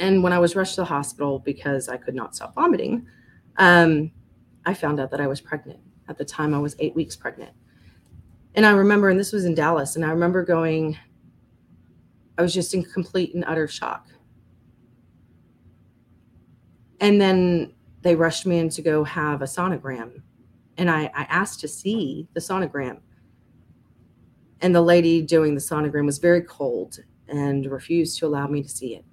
[0.00, 3.06] and when I was rushed to the hospital because I could not stop vomiting,
[3.58, 4.10] um,
[4.64, 5.78] I found out that I was pregnant.
[6.10, 7.52] At the time, I was eight weeks pregnant.
[8.56, 10.98] And I remember, and this was in Dallas, and I remember going,
[12.36, 14.08] I was just in complete and utter shock.
[17.00, 20.20] And then they rushed me in to go have a sonogram.
[20.76, 22.98] And I, I asked to see the sonogram.
[24.60, 26.98] And the lady doing the sonogram was very cold
[27.28, 29.04] and refused to allow me to see it.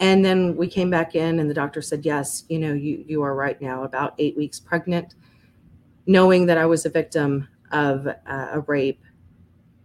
[0.00, 3.22] And then we came back in, and the doctor said, Yes, you know, you, you
[3.22, 5.14] are right now, about eight weeks pregnant.
[6.06, 9.02] Knowing that I was a victim of uh, a rape,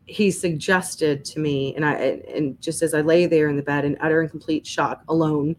[0.05, 1.93] he suggested to me, and I,
[2.33, 5.55] and just as I lay there in the bed in utter and complete shock alone,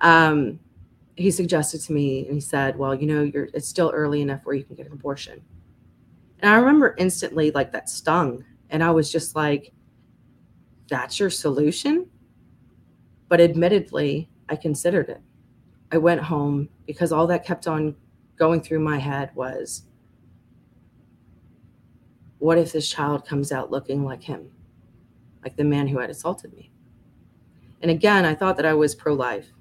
[0.00, 0.58] um,
[1.16, 4.40] he suggested to me, and he said, Well, you know, you're, it's still early enough
[4.44, 5.40] where you can get an abortion.
[6.40, 8.44] And I remember instantly, like, that stung.
[8.70, 9.72] And I was just like,
[10.88, 12.06] That's your solution?
[13.30, 15.22] But admittedly, I considered it.
[15.92, 17.94] I went home because all that kept on
[18.36, 19.84] going through my head was
[22.38, 24.50] what if this child comes out looking like him,
[25.44, 26.72] like the man who had assaulted me?
[27.82, 29.52] And again, I thought that I was pro life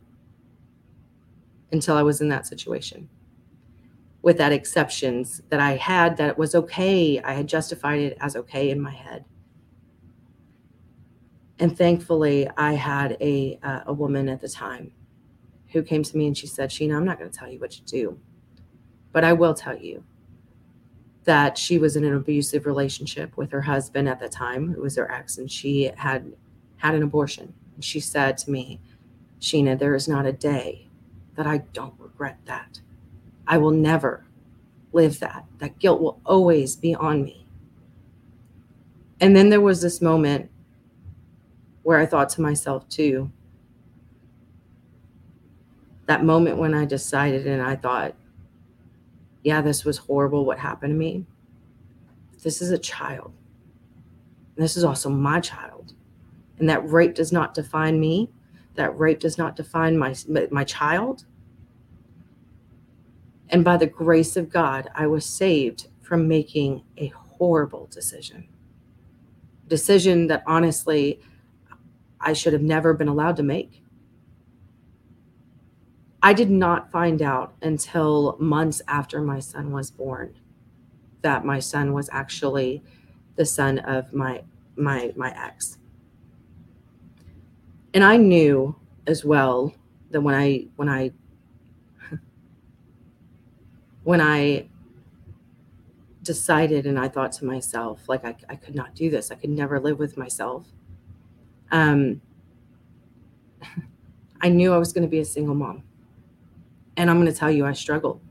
[1.72, 3.08] until I was in that situation.
[4.24, 7.22] With that exceptions that I had that it was okay.
[7.22, 9.26] I had justified it as okay in my head.
[11.60, 14.92] And thankfully, I had a, uh, a woman at the time
[15.72, 17.72] who came to me and she said, Sheena, I'm not going to tell you what
[17.72, 18.18] to do,
[19.12, 20.04] but I will tell you
[21.26, 24.96] that she was in an abusive relationship with her husband at the time, who was
[24.96, 26.34] her ex, and she had
[26.78, 27.54] had an abortion.
[27.76, 28.80] And she said to me,
[29.42, 30.88] Sheena, there is not a day
[31.36, 32.80] that I don't regret that.
[33.46, 34.26] I will never
[34.94, 35.46] live that.
[35.60, 37.46] That guilt will always be on me.
[39.22, 40.50] And then there was this moment
[41.90, 43.32] where I thought to myself, too,
[46.06, 48.14] that moment when I decided and I thought,
[49.42, 51.26] yeah, this was horrible what happened to me.
[52.44, 53.34] This is a child.
[54.56, 55.94] This is also my child.
[56.60, 58.30] And that rape does not define me.
[58.76, 60.14] That rape does not define my,
[60.52, 61.26] my child.
[63.50, 68.48] And by the grace of God, I was saved from making a horrible decision.
[69.68, 71.20] Decision that honestly
[72.22, 73.84] I should have never been allowed to make.
[76.22, 80.36] I did not find out until months after my son was born
[81.22, 82.84] that my son was actually
[83.36, 84.44] the son of my
[84.76, 85.78] my my ex.
[87.94, 88.76] And I knew
[89.08, 89.74] as well
[90.12, 91.12] that when I when I
[94.04, 94.68] when I
[96.24, 99.32] decided and I thought to myself, like I, I could not do this.
[99.32, 100.68] I could never live with myself.
[101.72, 102.22] Um
[104.42, 105.84] I knew I was going to be a single mom.
[106.98, 108.22] And I'm going to tell you, I struggled.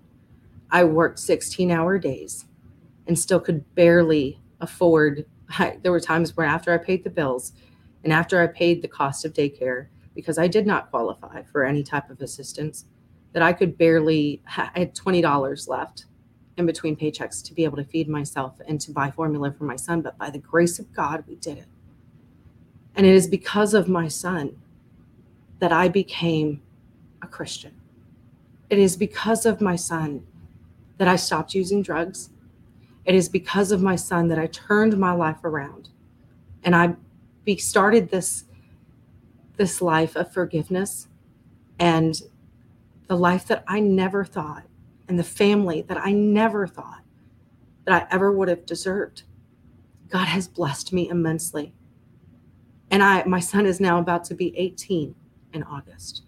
[0.70, 2.44] I worked 16 hour days
[3.06, 5.26] and still could barely afford.
[5.58, 7.52] I, there were times where, after I paid the bills
[8.04, 11.82] and after I paid the cost of daycare, because I did not qualify for any
[11.82, 12.86] type of assistance,
[13.32, 16.06] that I could barely, I had $20 left
[16.56, 19.76] in between paychecks to be able to feed myself and to buy formula for my
[19.76, 20.02] son.
[20.02, 21.66] But by the grace of God, we did it.
[22.98, 24.60] And it is because of my son
[25.60, 26.60] that I became
[27.22, 27.72] a Christian.
[28.70, 30.26] It is because of my son
[30.98, 32.30] that I stopped using drugs.
[33.04, 35.90] It is because of my son that I turned my life around
[36.64, 36.96] and I
[37.44, 38.44] be started this
[39.56, 41.08] this life of forgiveness
[41.78, 42.20] and
[43.06, 44.64] the life that I never thought
[45.08, 47.02] and the family that I never thought
[47.84, 49.22] that I ever would have deserved.
[50.08, 51.72] God has blessed me immensely.
[52.90, 55.14] And I my son is now about to be 18
[55.52, 56.22] in August.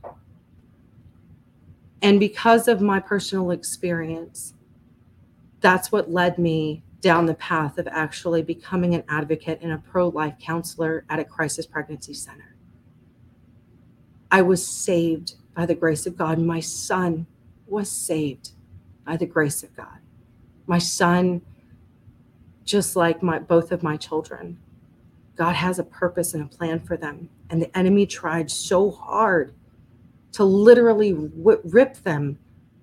[2.03, 4.55] And because of my personal experience,
[5.61, 10.09] that's what led me down the path of actually becoming an advocate and a pro
[10.09, 12.57] life counselor at a crisis pregnancy center.
[14.31, 16.39] I was saved by the grace of God.
[16.39, 17.27] My son
[17.67, 18.53] was saved
[19.05, 19.99] by the grace of God.
[20.67, 21.43] My son,
[22.65, 24.59] just like my both of my children,
[25.41, 27.30] God has a purpose and a plan for them.
[27.49, 29.55] And the enemy tried so hard
[30.32, 32.38] to literally rip them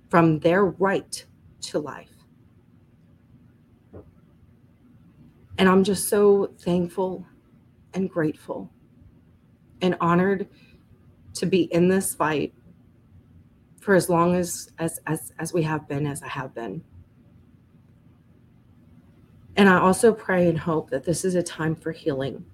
[0.10, 1.24] from their right
[1.62, 2.10] to life.
[5.60, 7.28] And I'm just so thankful
[7.94, 8.72] and grateful
[9.84, 10.48] and honored
[11.36, 12.56] to be in this fight
[13.80, 16.84] for as long as as as, as we have been as I have been.
[19.58, 22.46] And I also pray and hope that this is a time for healing.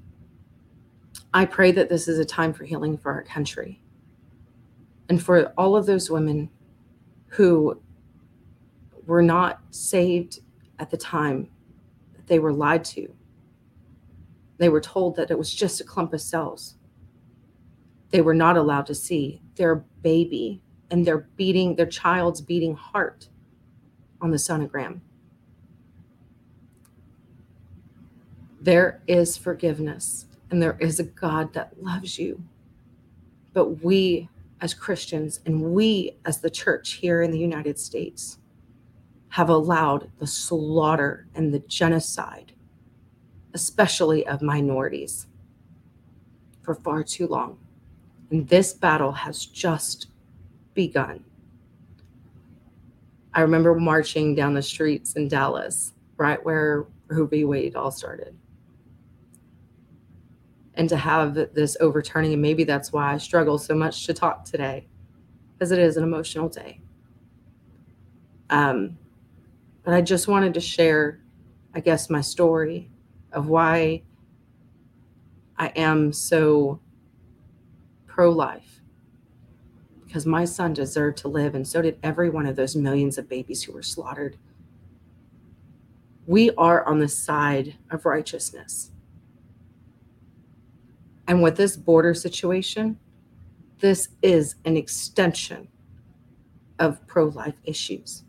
[1.33, 3.81] I pray that this is a time for healing for our country
[5.09, 6.49] and for all of those women
[7.27, 7.81] who
[9.05, 10.39] were not saved
[10.79, 11.49] at the time
[12.15, 13.13] that they were lied to.
[14.57, 16.75] They were told that it was just a clump of cells.
[18.11, 23.27] They were not allowed to see their baby and their beating, their child's beating heart
[24.21, 25.01] on the sonogram.
[28.63, 32.41] There is forgiveness and there is a God that loves you.
[33.51, 34.29] But we
[34.61, 38.37] as Christians and we as the church here in the United States
[39.27, 42.53] have allowed the slaughter and the genocide,
[43.53, 45.27] especially of minorities,
[46.61, 47.57] for far too long.
[48.31, 50.07] And this battle has just
[50.73, 51.25] begun.
[53.33, 57.43] I remember marching down the streets in Dallas, right where v.
[57.43, 58.33] Wade all started
[60.75, 62.33] and to have this overturning.
[62.33, 64.87] And maybe that's why I struggle so much to talk today,
[65.53, 66.81] because it is an emotional day.
[68.49, 68.97] Um,
[69.83, 71.21] but I just wanted to share,
[71.73, 72.89] I guess, my story
[73.31, 74.03] of why
[75.57, 76.79] I am so
[78.07, 78.81] pro life.
[80.05, 83.27] Because my son deserved to live, and so did every one of those millions of
[83.27, 84.37] babies who were slaughtered.
[86.27, 88.91] We are on the side of righteousness.
[91.27, 92.99] And with this border situation,
[93.79, 95.67] this is an extension
[96.79, 98.23] of pro life issues.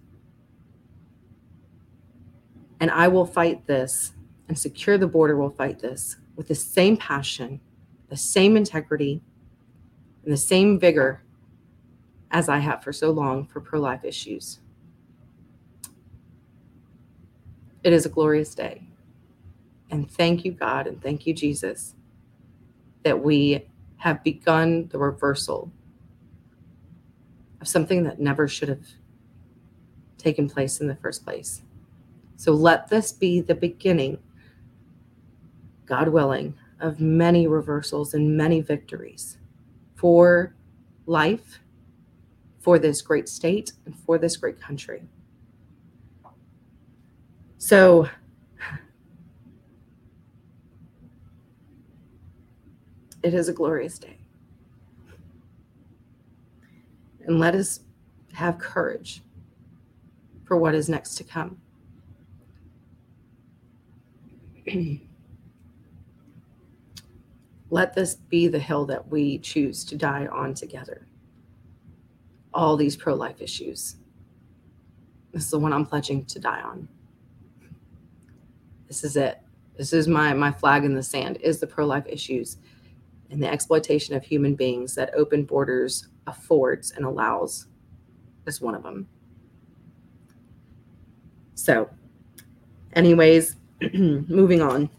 [2.81, 4.13] And I will fight this,
[4.49, 7.61] and Secure the Border will fight this with the same passion,
[8.09, 9.23] the same integrity,
[10.25, 11.23] and the same vigor
[12.31, 14.61] as I have for so long for pro life issues.
[17.85, 18.83] It is a glorious day.
[19.91, 21.95] And thank you, God, and thank you, Jesus,
[23.05, 23.67] that we
[23.99, 25.71] have begun the reversal
[27.61, 28.85] of something that never should have
[30.19, 31.63] taken place in the first place.
[32.37, 34.19] So let this be the beginning,
[35.87, 39.39] God willing, of many reversals and many victories
[39.95, 40.55] for
[41.07, 41.61] life,
[42.61, 45.03] for this great state, and for this great country.
[47.59, 48.09] So,
[53.25, 54.19] it is a glorious day.
[57.27, 57.81] And let us
[58.35, 59.23] have courage
[60.45, 61.57] for what is next to come.
[67.71, 71.07] let this be the hill that we choose to die on together.
[72.53, 73.97] All these pro life issues.
[75.33, 76.87] This is the one I'm pledging to die on.
[78.87, 79.41] This is it.
[79.79, 82.59] This is my my flag in the sand is the pro-life issues
[83.31, 87.67] and the exploitation of human beings that open borders affords and allows
[88.47, 89.09] is one of them.
[91.55, 91.89] So,
[92.95, 93.57] anyways,
[93.95, 94.91] moving on.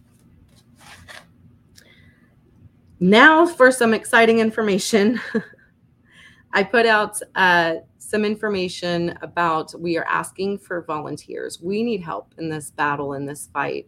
[2.99, 5.19] Now for some exciting information.
[6.53, 11.61] I put out uh, some information about we are asking for volunteers.
[11.61, 13.88] We need help in this battle, in this fight.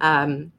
[0.00, 0.52] Um,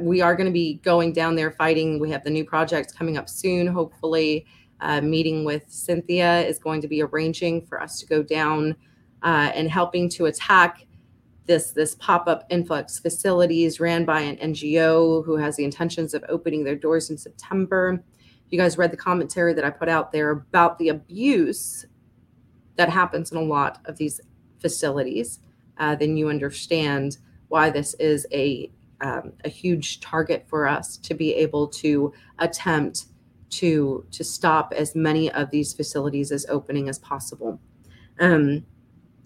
[0.00, 1.98] we are going to be going down there fighting.
[1.98, 4.46] We have the new project coming up soon, hopefully.
[4.80, 8.74] Uh, meeting with Cynthia is going to be arranging for us to go down
[9.22, 10.86] uh, and helping to attack
[11.46, 16.64] this this pop-up influx facilities ran by an NGO who has the intentions of opening
[16.64, 18.02] their doors in September.
[18.46, 21.86] If you guys read the commentary that I put out there about the abuse
[22.76, 24.20] that happens in a lot of these
[24.60, 25.40] facilities,
[25.78, 27.18] uh, then you understand
[27.48, 28.70] why this is a
[29.02, 33.06] um, a huge target for us to be able to attempt
[33.50, 37.60] to to stop as many of these facilities as opening as possible
[38.20, 38.64] um,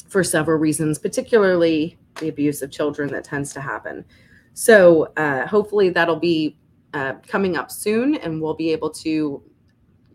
[0.09, 4.05] for several reasons, particularly the abuse of children that tends to happen.
[4.55, 6.57] So uh, hopefully that'll be
[6.95, 9.43] uh, coming up soon, and we'll be able to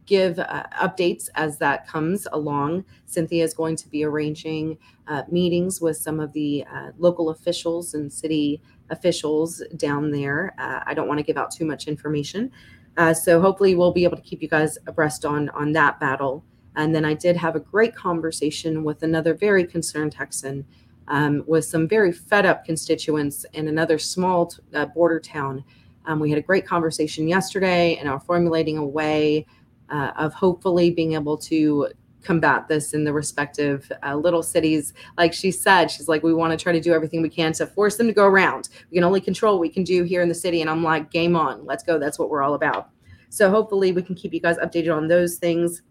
[0.05, 2.83] give uh, updates as that comes along.
[3.05, 7.93] Cynthia is going to be arranging uh, meetings with some of the uh, local officials
[7.93, 8.61] and city
[8.91, 10.53] officials down there.
[10.59, 12.51] Uh, I don't want to give out too much information.
[12.97, 16.43] Uh, so hopefully we'll be able to keep you guys abreast on on that battle.
[16.75, 20.65] And then I did have a great conversation with another very concerned Texan,
[21.07, 25.63] um, with some very fed up constituents in another small t- uh, border town.
[26.05, 29.45] Um, we had a great conversation yesterday and are formulating a way
[29.89, 31.87] uh, of hopefully being able to
[32.23, 34.93] combat this in the respective uh, little cities.
[35.17, 37.67] Like she said, she's like, we want to try to do everything we can to
[37.67, 38.69] force them to go around.
[38.89, 40.61] We can only control what we can do here in the city.
[40.61, 41.99] And I'm like, game on, let's go.
[41.99, 42.89] That's what we're all about.
[43.29, 45.81] So hopefully we can keep you guys updated on those things.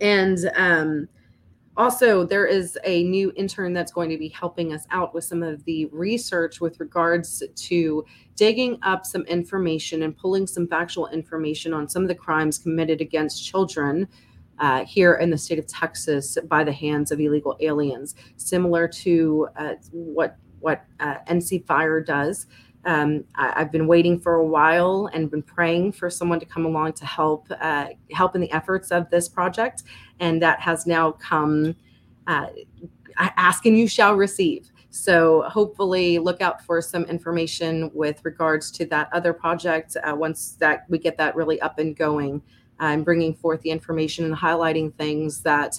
[0.00, 1.08] And um,
[1.76, 5.42] also, there is a new intern that's going to be helping us out with some
[5.42, 11.72] of the research with regards to digging up some information and pulling some factual information
[11.72, 14.06] on some of the crimes committed against children
[14.60, 19.48] uh, here in the state of Texas by the hands of illegal aliens, similar to
[19.56, 22.46] uh, what what uh, NC Fire does.
[22.84, 26.64] Um, I, have been waiting for a while and been praying for someone to come
[26.64, 29.82] along to help uh, help in the efforts of this project,
[30.20, 31.74] and that has now come.
[32.26, 32.46] Uh,
[33.16, 34.70] ask and you shall receive.
[34.90, 40.56] So hopefully, look out for some information with regards to that other project uh, once
[40.60, 42.42] that we get that really up and going,
[42.80, 45.78] and bringing forth the information and highlighting things that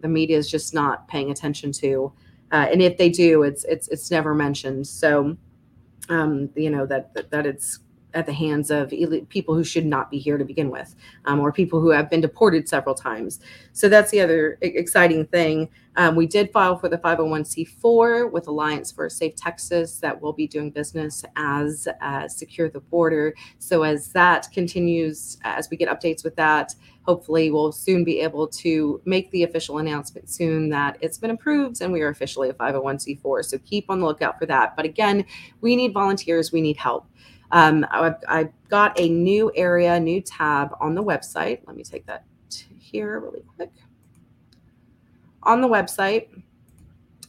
[0.00, 2.12] the media is just not paying attention to.
[2.52, 4.86] Uh, and if they do, it's it's it's never mentioned.
[4.86, 5.36] So
[6.08, 7.80] um, you know that, that that it's
[8.14, 8.92] at the hands of
[9.28, 10.94] people who should not be here to begin with,
[11.26, 13.40] um, or people who have been deported several times.
[13.72, 15.68] So that's the other exciting thing.
[15.96, 20.46] Um, we did file for the 501c4 with Alliance for Safe Texas that will be
[20.46, 23.34] doing business as uh, Secure the Border.
[23.58, 28.48] So as that continues, as we get updates with that, hopefully we'll soon be able
[28.48, 32.54] to make the official announcement soon that it's been approved and we are officially a
[32.54, 33.44] 501c4.
[33.44, 34.76] So keep on the lookout for that.
[34.76, 35.24] But again,
[35.60, 37.06] we need volunteers, we need help.
[37.52, 41.60] Um, I've, I've got a new area, new tab on the website.
[41.66, 42.24] Let me take that
[42.78, 43.72] here really quick.
[45.42, 46.28] On the website,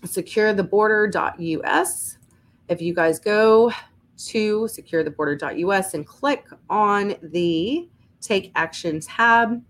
[0.04, 2.18] securetheborder.us.
[2.68, 3.72] If you guys go
[4.18, 7.88] to securetheborder.us and click on the
[8.20, 9.64] Take Action tab,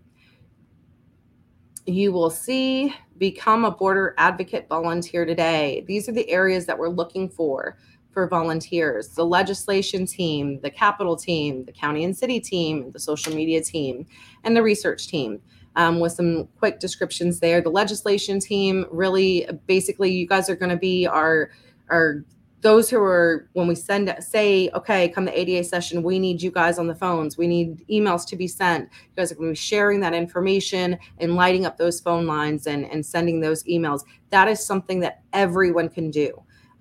[1.86, 5.84] you will see Become a Border Advocate Volunteer today.
[5.86, 7.78] These are the areas that we're looking for
[8.10, 13.34] for volunteers the legislation team, the capital team, the county and city team, the social
[13.34, 14.06] media team,
[14.44, 15.40] and the research team.
[15.76, 17.60] Um, with some quick descriptions there.
[17.60, 21.50] The legislation team really, basically, you guys are going to be our
[21.88, 22.24] our
[22.60, 26.50] those who are when we send say okay come the ada session we need you
[26.50, 29.52] guys on the phones we need emails to be sent you guys are going to
[29.52, 34.02] be sharing that information and lighting up those phone lines and and sending those emails
[34.30, 36.32] that is something that everyone can do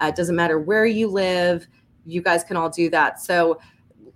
[0.02, 1.68] uh, it doesn't matter where you live
[2.08, 3.22] you guys can all do that.
[3.22, 3.60] So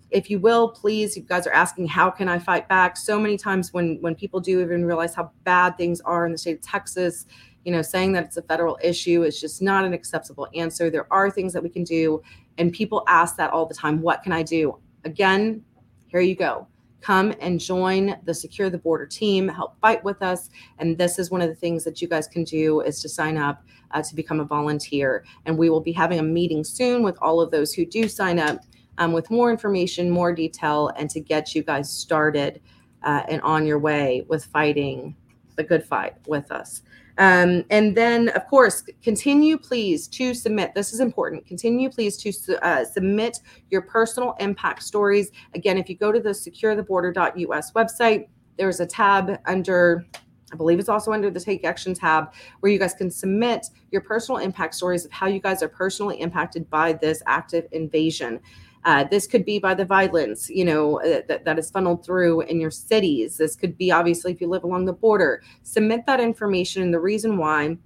[0.10, 2.98] if you will please you guys are asking how can i fight back?
[2.98, 6.38] So many times when when people do even realize how bad things are in the
[6.38, 7.26] state of texas
[7.64, 10.90] you know saying that it's a federal issue is just not an acceptable answer.
[10.90, 12.22] There are things that we can do
[12.58, 14.78] and people ask that all the time what can i do?
[15.06, 15.64] Again
[16.08, 16.68] here you go
[17.02, 20.50] come and join the secure the border team help fight with us.
[20.80, 23.38] And this is one of the things that you guys can do is to sign
[23.38, 25.26] up uh, to become a volunteer.
[25.46, 28.40] And we will be having a meeting soon with all of those who do sign
[28.40, 28.62] up
[28.98, 32.62] um, with more information more detail and to get you guys started
[33.04, 35.16] uh, and on your way with fighting
[35.56, 36.84] the good fight with us
[37.22, 40.74] um, and then, of course, continue please to submit.
[40.74, 41.46] This is important.
[41.46, 43.38] Continue please to uh, submit
[43.70, 45.30] your personal impact stories.
[45.54, 50.04] Again, if you go to the securetheborder.us website, there's a tab under
[50.52, 54.02] I believe it's also under the Take Action tab where you guys can submit your
[54.02, 58.40] personal impact stories of how you guys are personally impacted by this active invasion.
[58.84, 62.42] Uh, this could be by the violence, you know, uh, that, that is funneled through
[62.42, 63.38] in your cities.
[63.38, 65.44] This could be obviously if you live along the border.
[65.64, 67.78] Submit that information and the reason why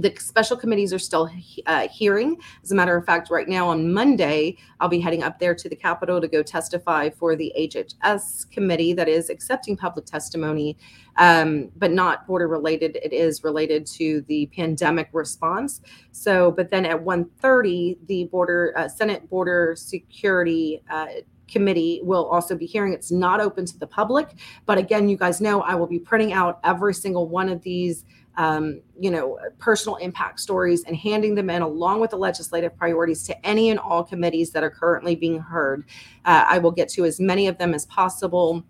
[0.00, 1.30] the special committees are still
[1.66, 2.36] uh, hearing.
[2.62, 5.68] As a matter of fact, right now on Monday, I'll be heading up there to
[5.68, 10.76] the Capitol to go testify for the HHS committee that is accepting public testimony,
[11.16, 12.98] um, but not border related.
[13.02, 15.80] It is related to the pandemic response.
[16.12, 20.82] So, but then at 1:30, the border uh, Senate Border Security.
[20.90, 21.06] Uh,
[21.48, 24.34] committee will also be hearing it's not open to the public
[24.66, 28.04] but again you guys know i will be printing out every single one of these
[28.36, 33.22] um, you know, personal impact stories and handing them in along with the legislative priorities
[33.24, 35.84] to any and all committees that are currently being heard.
[36.24, 38.62] Uh, I will get to as many of them as possible,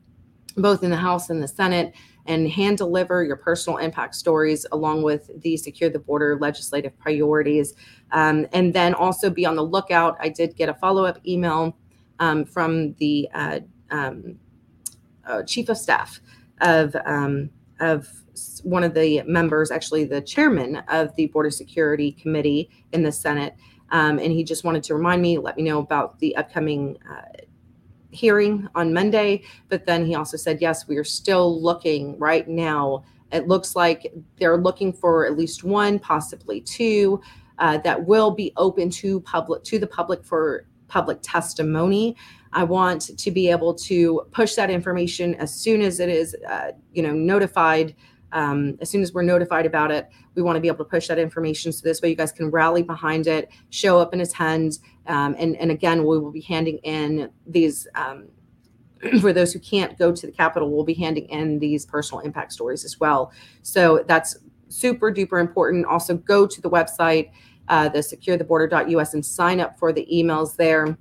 [0.57, 1.95] both in the House and the Senate,
[2.27, 7.75] and hand deliver your personal impact stories along with the Secure the Border legislative priorities.
[8.13, 10.17] Um, and then also be on the lookout.
[10.21, 11.77] I did get a follow up email
[12.19, 13.61] um, from the uh,
[13.91, 14.39] um,
[15.27, 16.21] uh, chief of staff
[16.61, 17.51] of um,
[17.81, 18.09] of
[18.63, 23.55] one of the members, actually the chairman of the Border Security Committee in the Senate,
[23.91, 27.23] um, and he just wanted to remind me, let me know about the upcoming uh,
[28.11, 29.43] hearing on Monday.
[29.69, 33.05] But then he also said, yes, we are still looking right now.
[33.33, 37.21] It looks like they're looking for at least one, possibly two,
[37.59, 42.17] uh, that will be open to public to the public for public testimony.
[42.53, 46.73] I want to be able to push that information as soon as it is, uh,
[46.93, 47.95] you know, notified.
[48.33, 51.09] Um, as soon as we're notified about it, we want to be able to push
[51.09, 54.79] that information so this way you guys can rally behind it, show up in attend,
[55.07, 57.87] um, and and again we will be handing in these.
[57.95, 58.29] Um,
[59.21, 62.51] for those who can't go to the Capitol, we'll be handing in these personal impact
[62.51, 63.31] stories as well.
[63.61, 65.85] So that's super duper important.
[65.85, 67.31] Also, go to the website,
[67.69, 70.97] uh, the securetheborder.us, and sign up for the emails there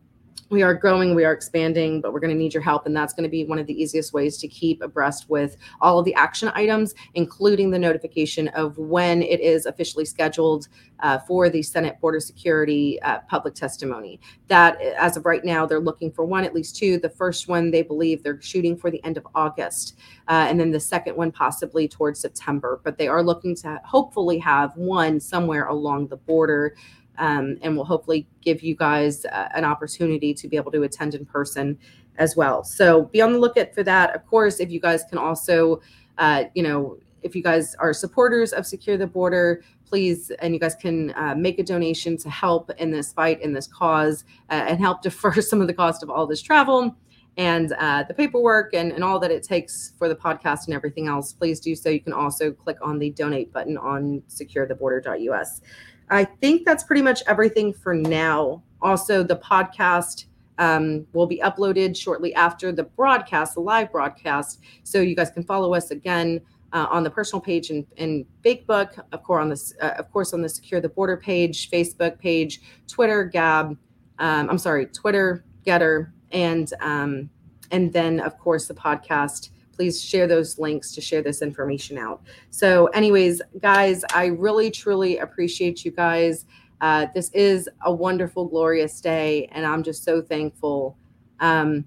[0.50, 2.86] we are growing, we are expanding, but we're going to need your help.
[2.86, 5.98] And that's going to be one of the easiest ways to keep abreast with all
[5.98, 10.68] of the action items, including the notification of when it is officially scheduled
[11.00, 14.20] uh, for the Senate Border Security uh, public testimony.
[14.48, 17.00] That, as of right now, they're looking for one, at least two.
[17.00, 20.72] The first one, they believe they're shooting for the end of August, uh, and then
[20.72, 22.80] the second one possibly towards September.
[22.84, 26.76] But they are looking to hopefully have one somewhere along the border
[27.18, 31.16] um, and we'll hopefully give you guys uh, an opportunity to be able to attend
[31.16, 31.78] in person
[32.18, 32.64] as well.
[32.64, 34.16] So be on the lookout for that.
[34.16, 35.82] Of course, if you guys can also,
[36.18, 40.60] uh, you know, if you guys are supporters of Secure the Border, please, and you
[40.60, 44.66] guys can uh, make a donation to help in this fight, in this cause, uh,
[44.68, 46.96] and help defer some of the cost of all this travel
[47.38, 51.08] and uh, the paperwork and, and all that it takes for the podcast and everything
[51.08, 51.34] else.
[51.34, 51.90] Please do so.
[51.90, 55.62] You can also click on the donate button on securetheborder.us.
[56.10, 58.64] I think that's pretty much everything for now.
[58.82, 60.26] Also, the podcast
[60.58, 64.62] um, will be uploaded shortly after the broadcast, the live broadcast.
[64.84, 66.42] So you guys can follow us again
[66.74, 70.34] uh, on the personal page and, and Facebook, of course on this, uh, of course
[70.34, 73.78] on the Secure the Border page, Facebook page, Twitter, Gab.
[74.20, 77.30] Um, I'm sorry, Twitter, GETTR, and um,
[77.72, 82.22] and then of course the podcast please share those links to share this information out.
[82.50, 86.46] So, anyways, guys, I really truly appreciate you guys.
[86.82, 90.98] Uh, this is a wonderful, glorious day, and I'm just so thankful,
[91.40, 91.86] um,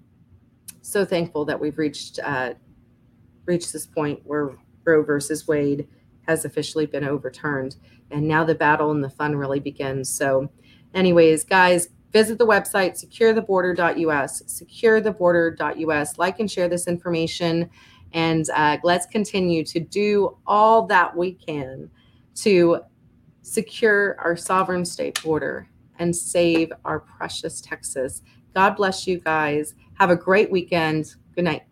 [0.81, 2.53] so thankful that we've reached uh,
[3.45, 4.51] reached this point where
[4.83, 5.87] Roe versus Wade
[6.27, 7.77] has officially been overturned,
[8.11, 10.09] and now the battle and the fun really begins.
[10.09, 10.49] So,
[10.93, 17.69] anyways, guys, visit the website securetheborder.us securetheborder.us like and share this information
[18.13, 21.89] and uh, let's continue to do all that we can
[22.35, 22.79] to
[23.41, 25.67] secure our sovereign state border
[25.99, 28.21] and save our precious texas.
[28.55, 29.75] God bless you guys.
[29.95, 31.15] Have a great weekend.
[31.35, 31.68] Good night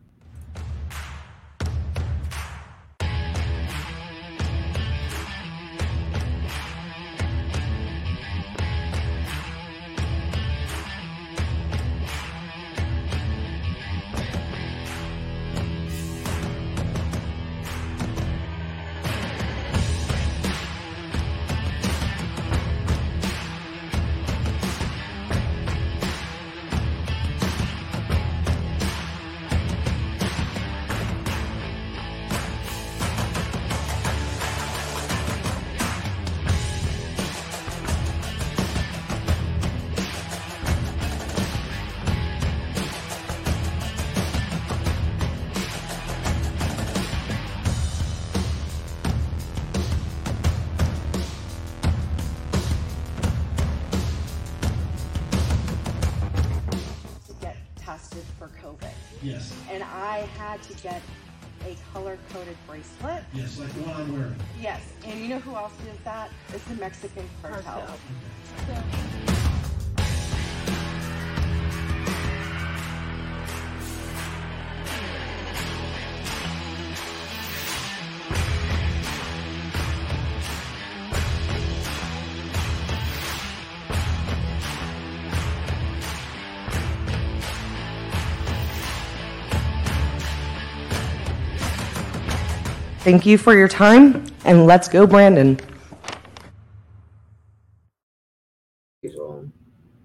[93.08, 95.58] Thank you for your time, and let's go, Brandon.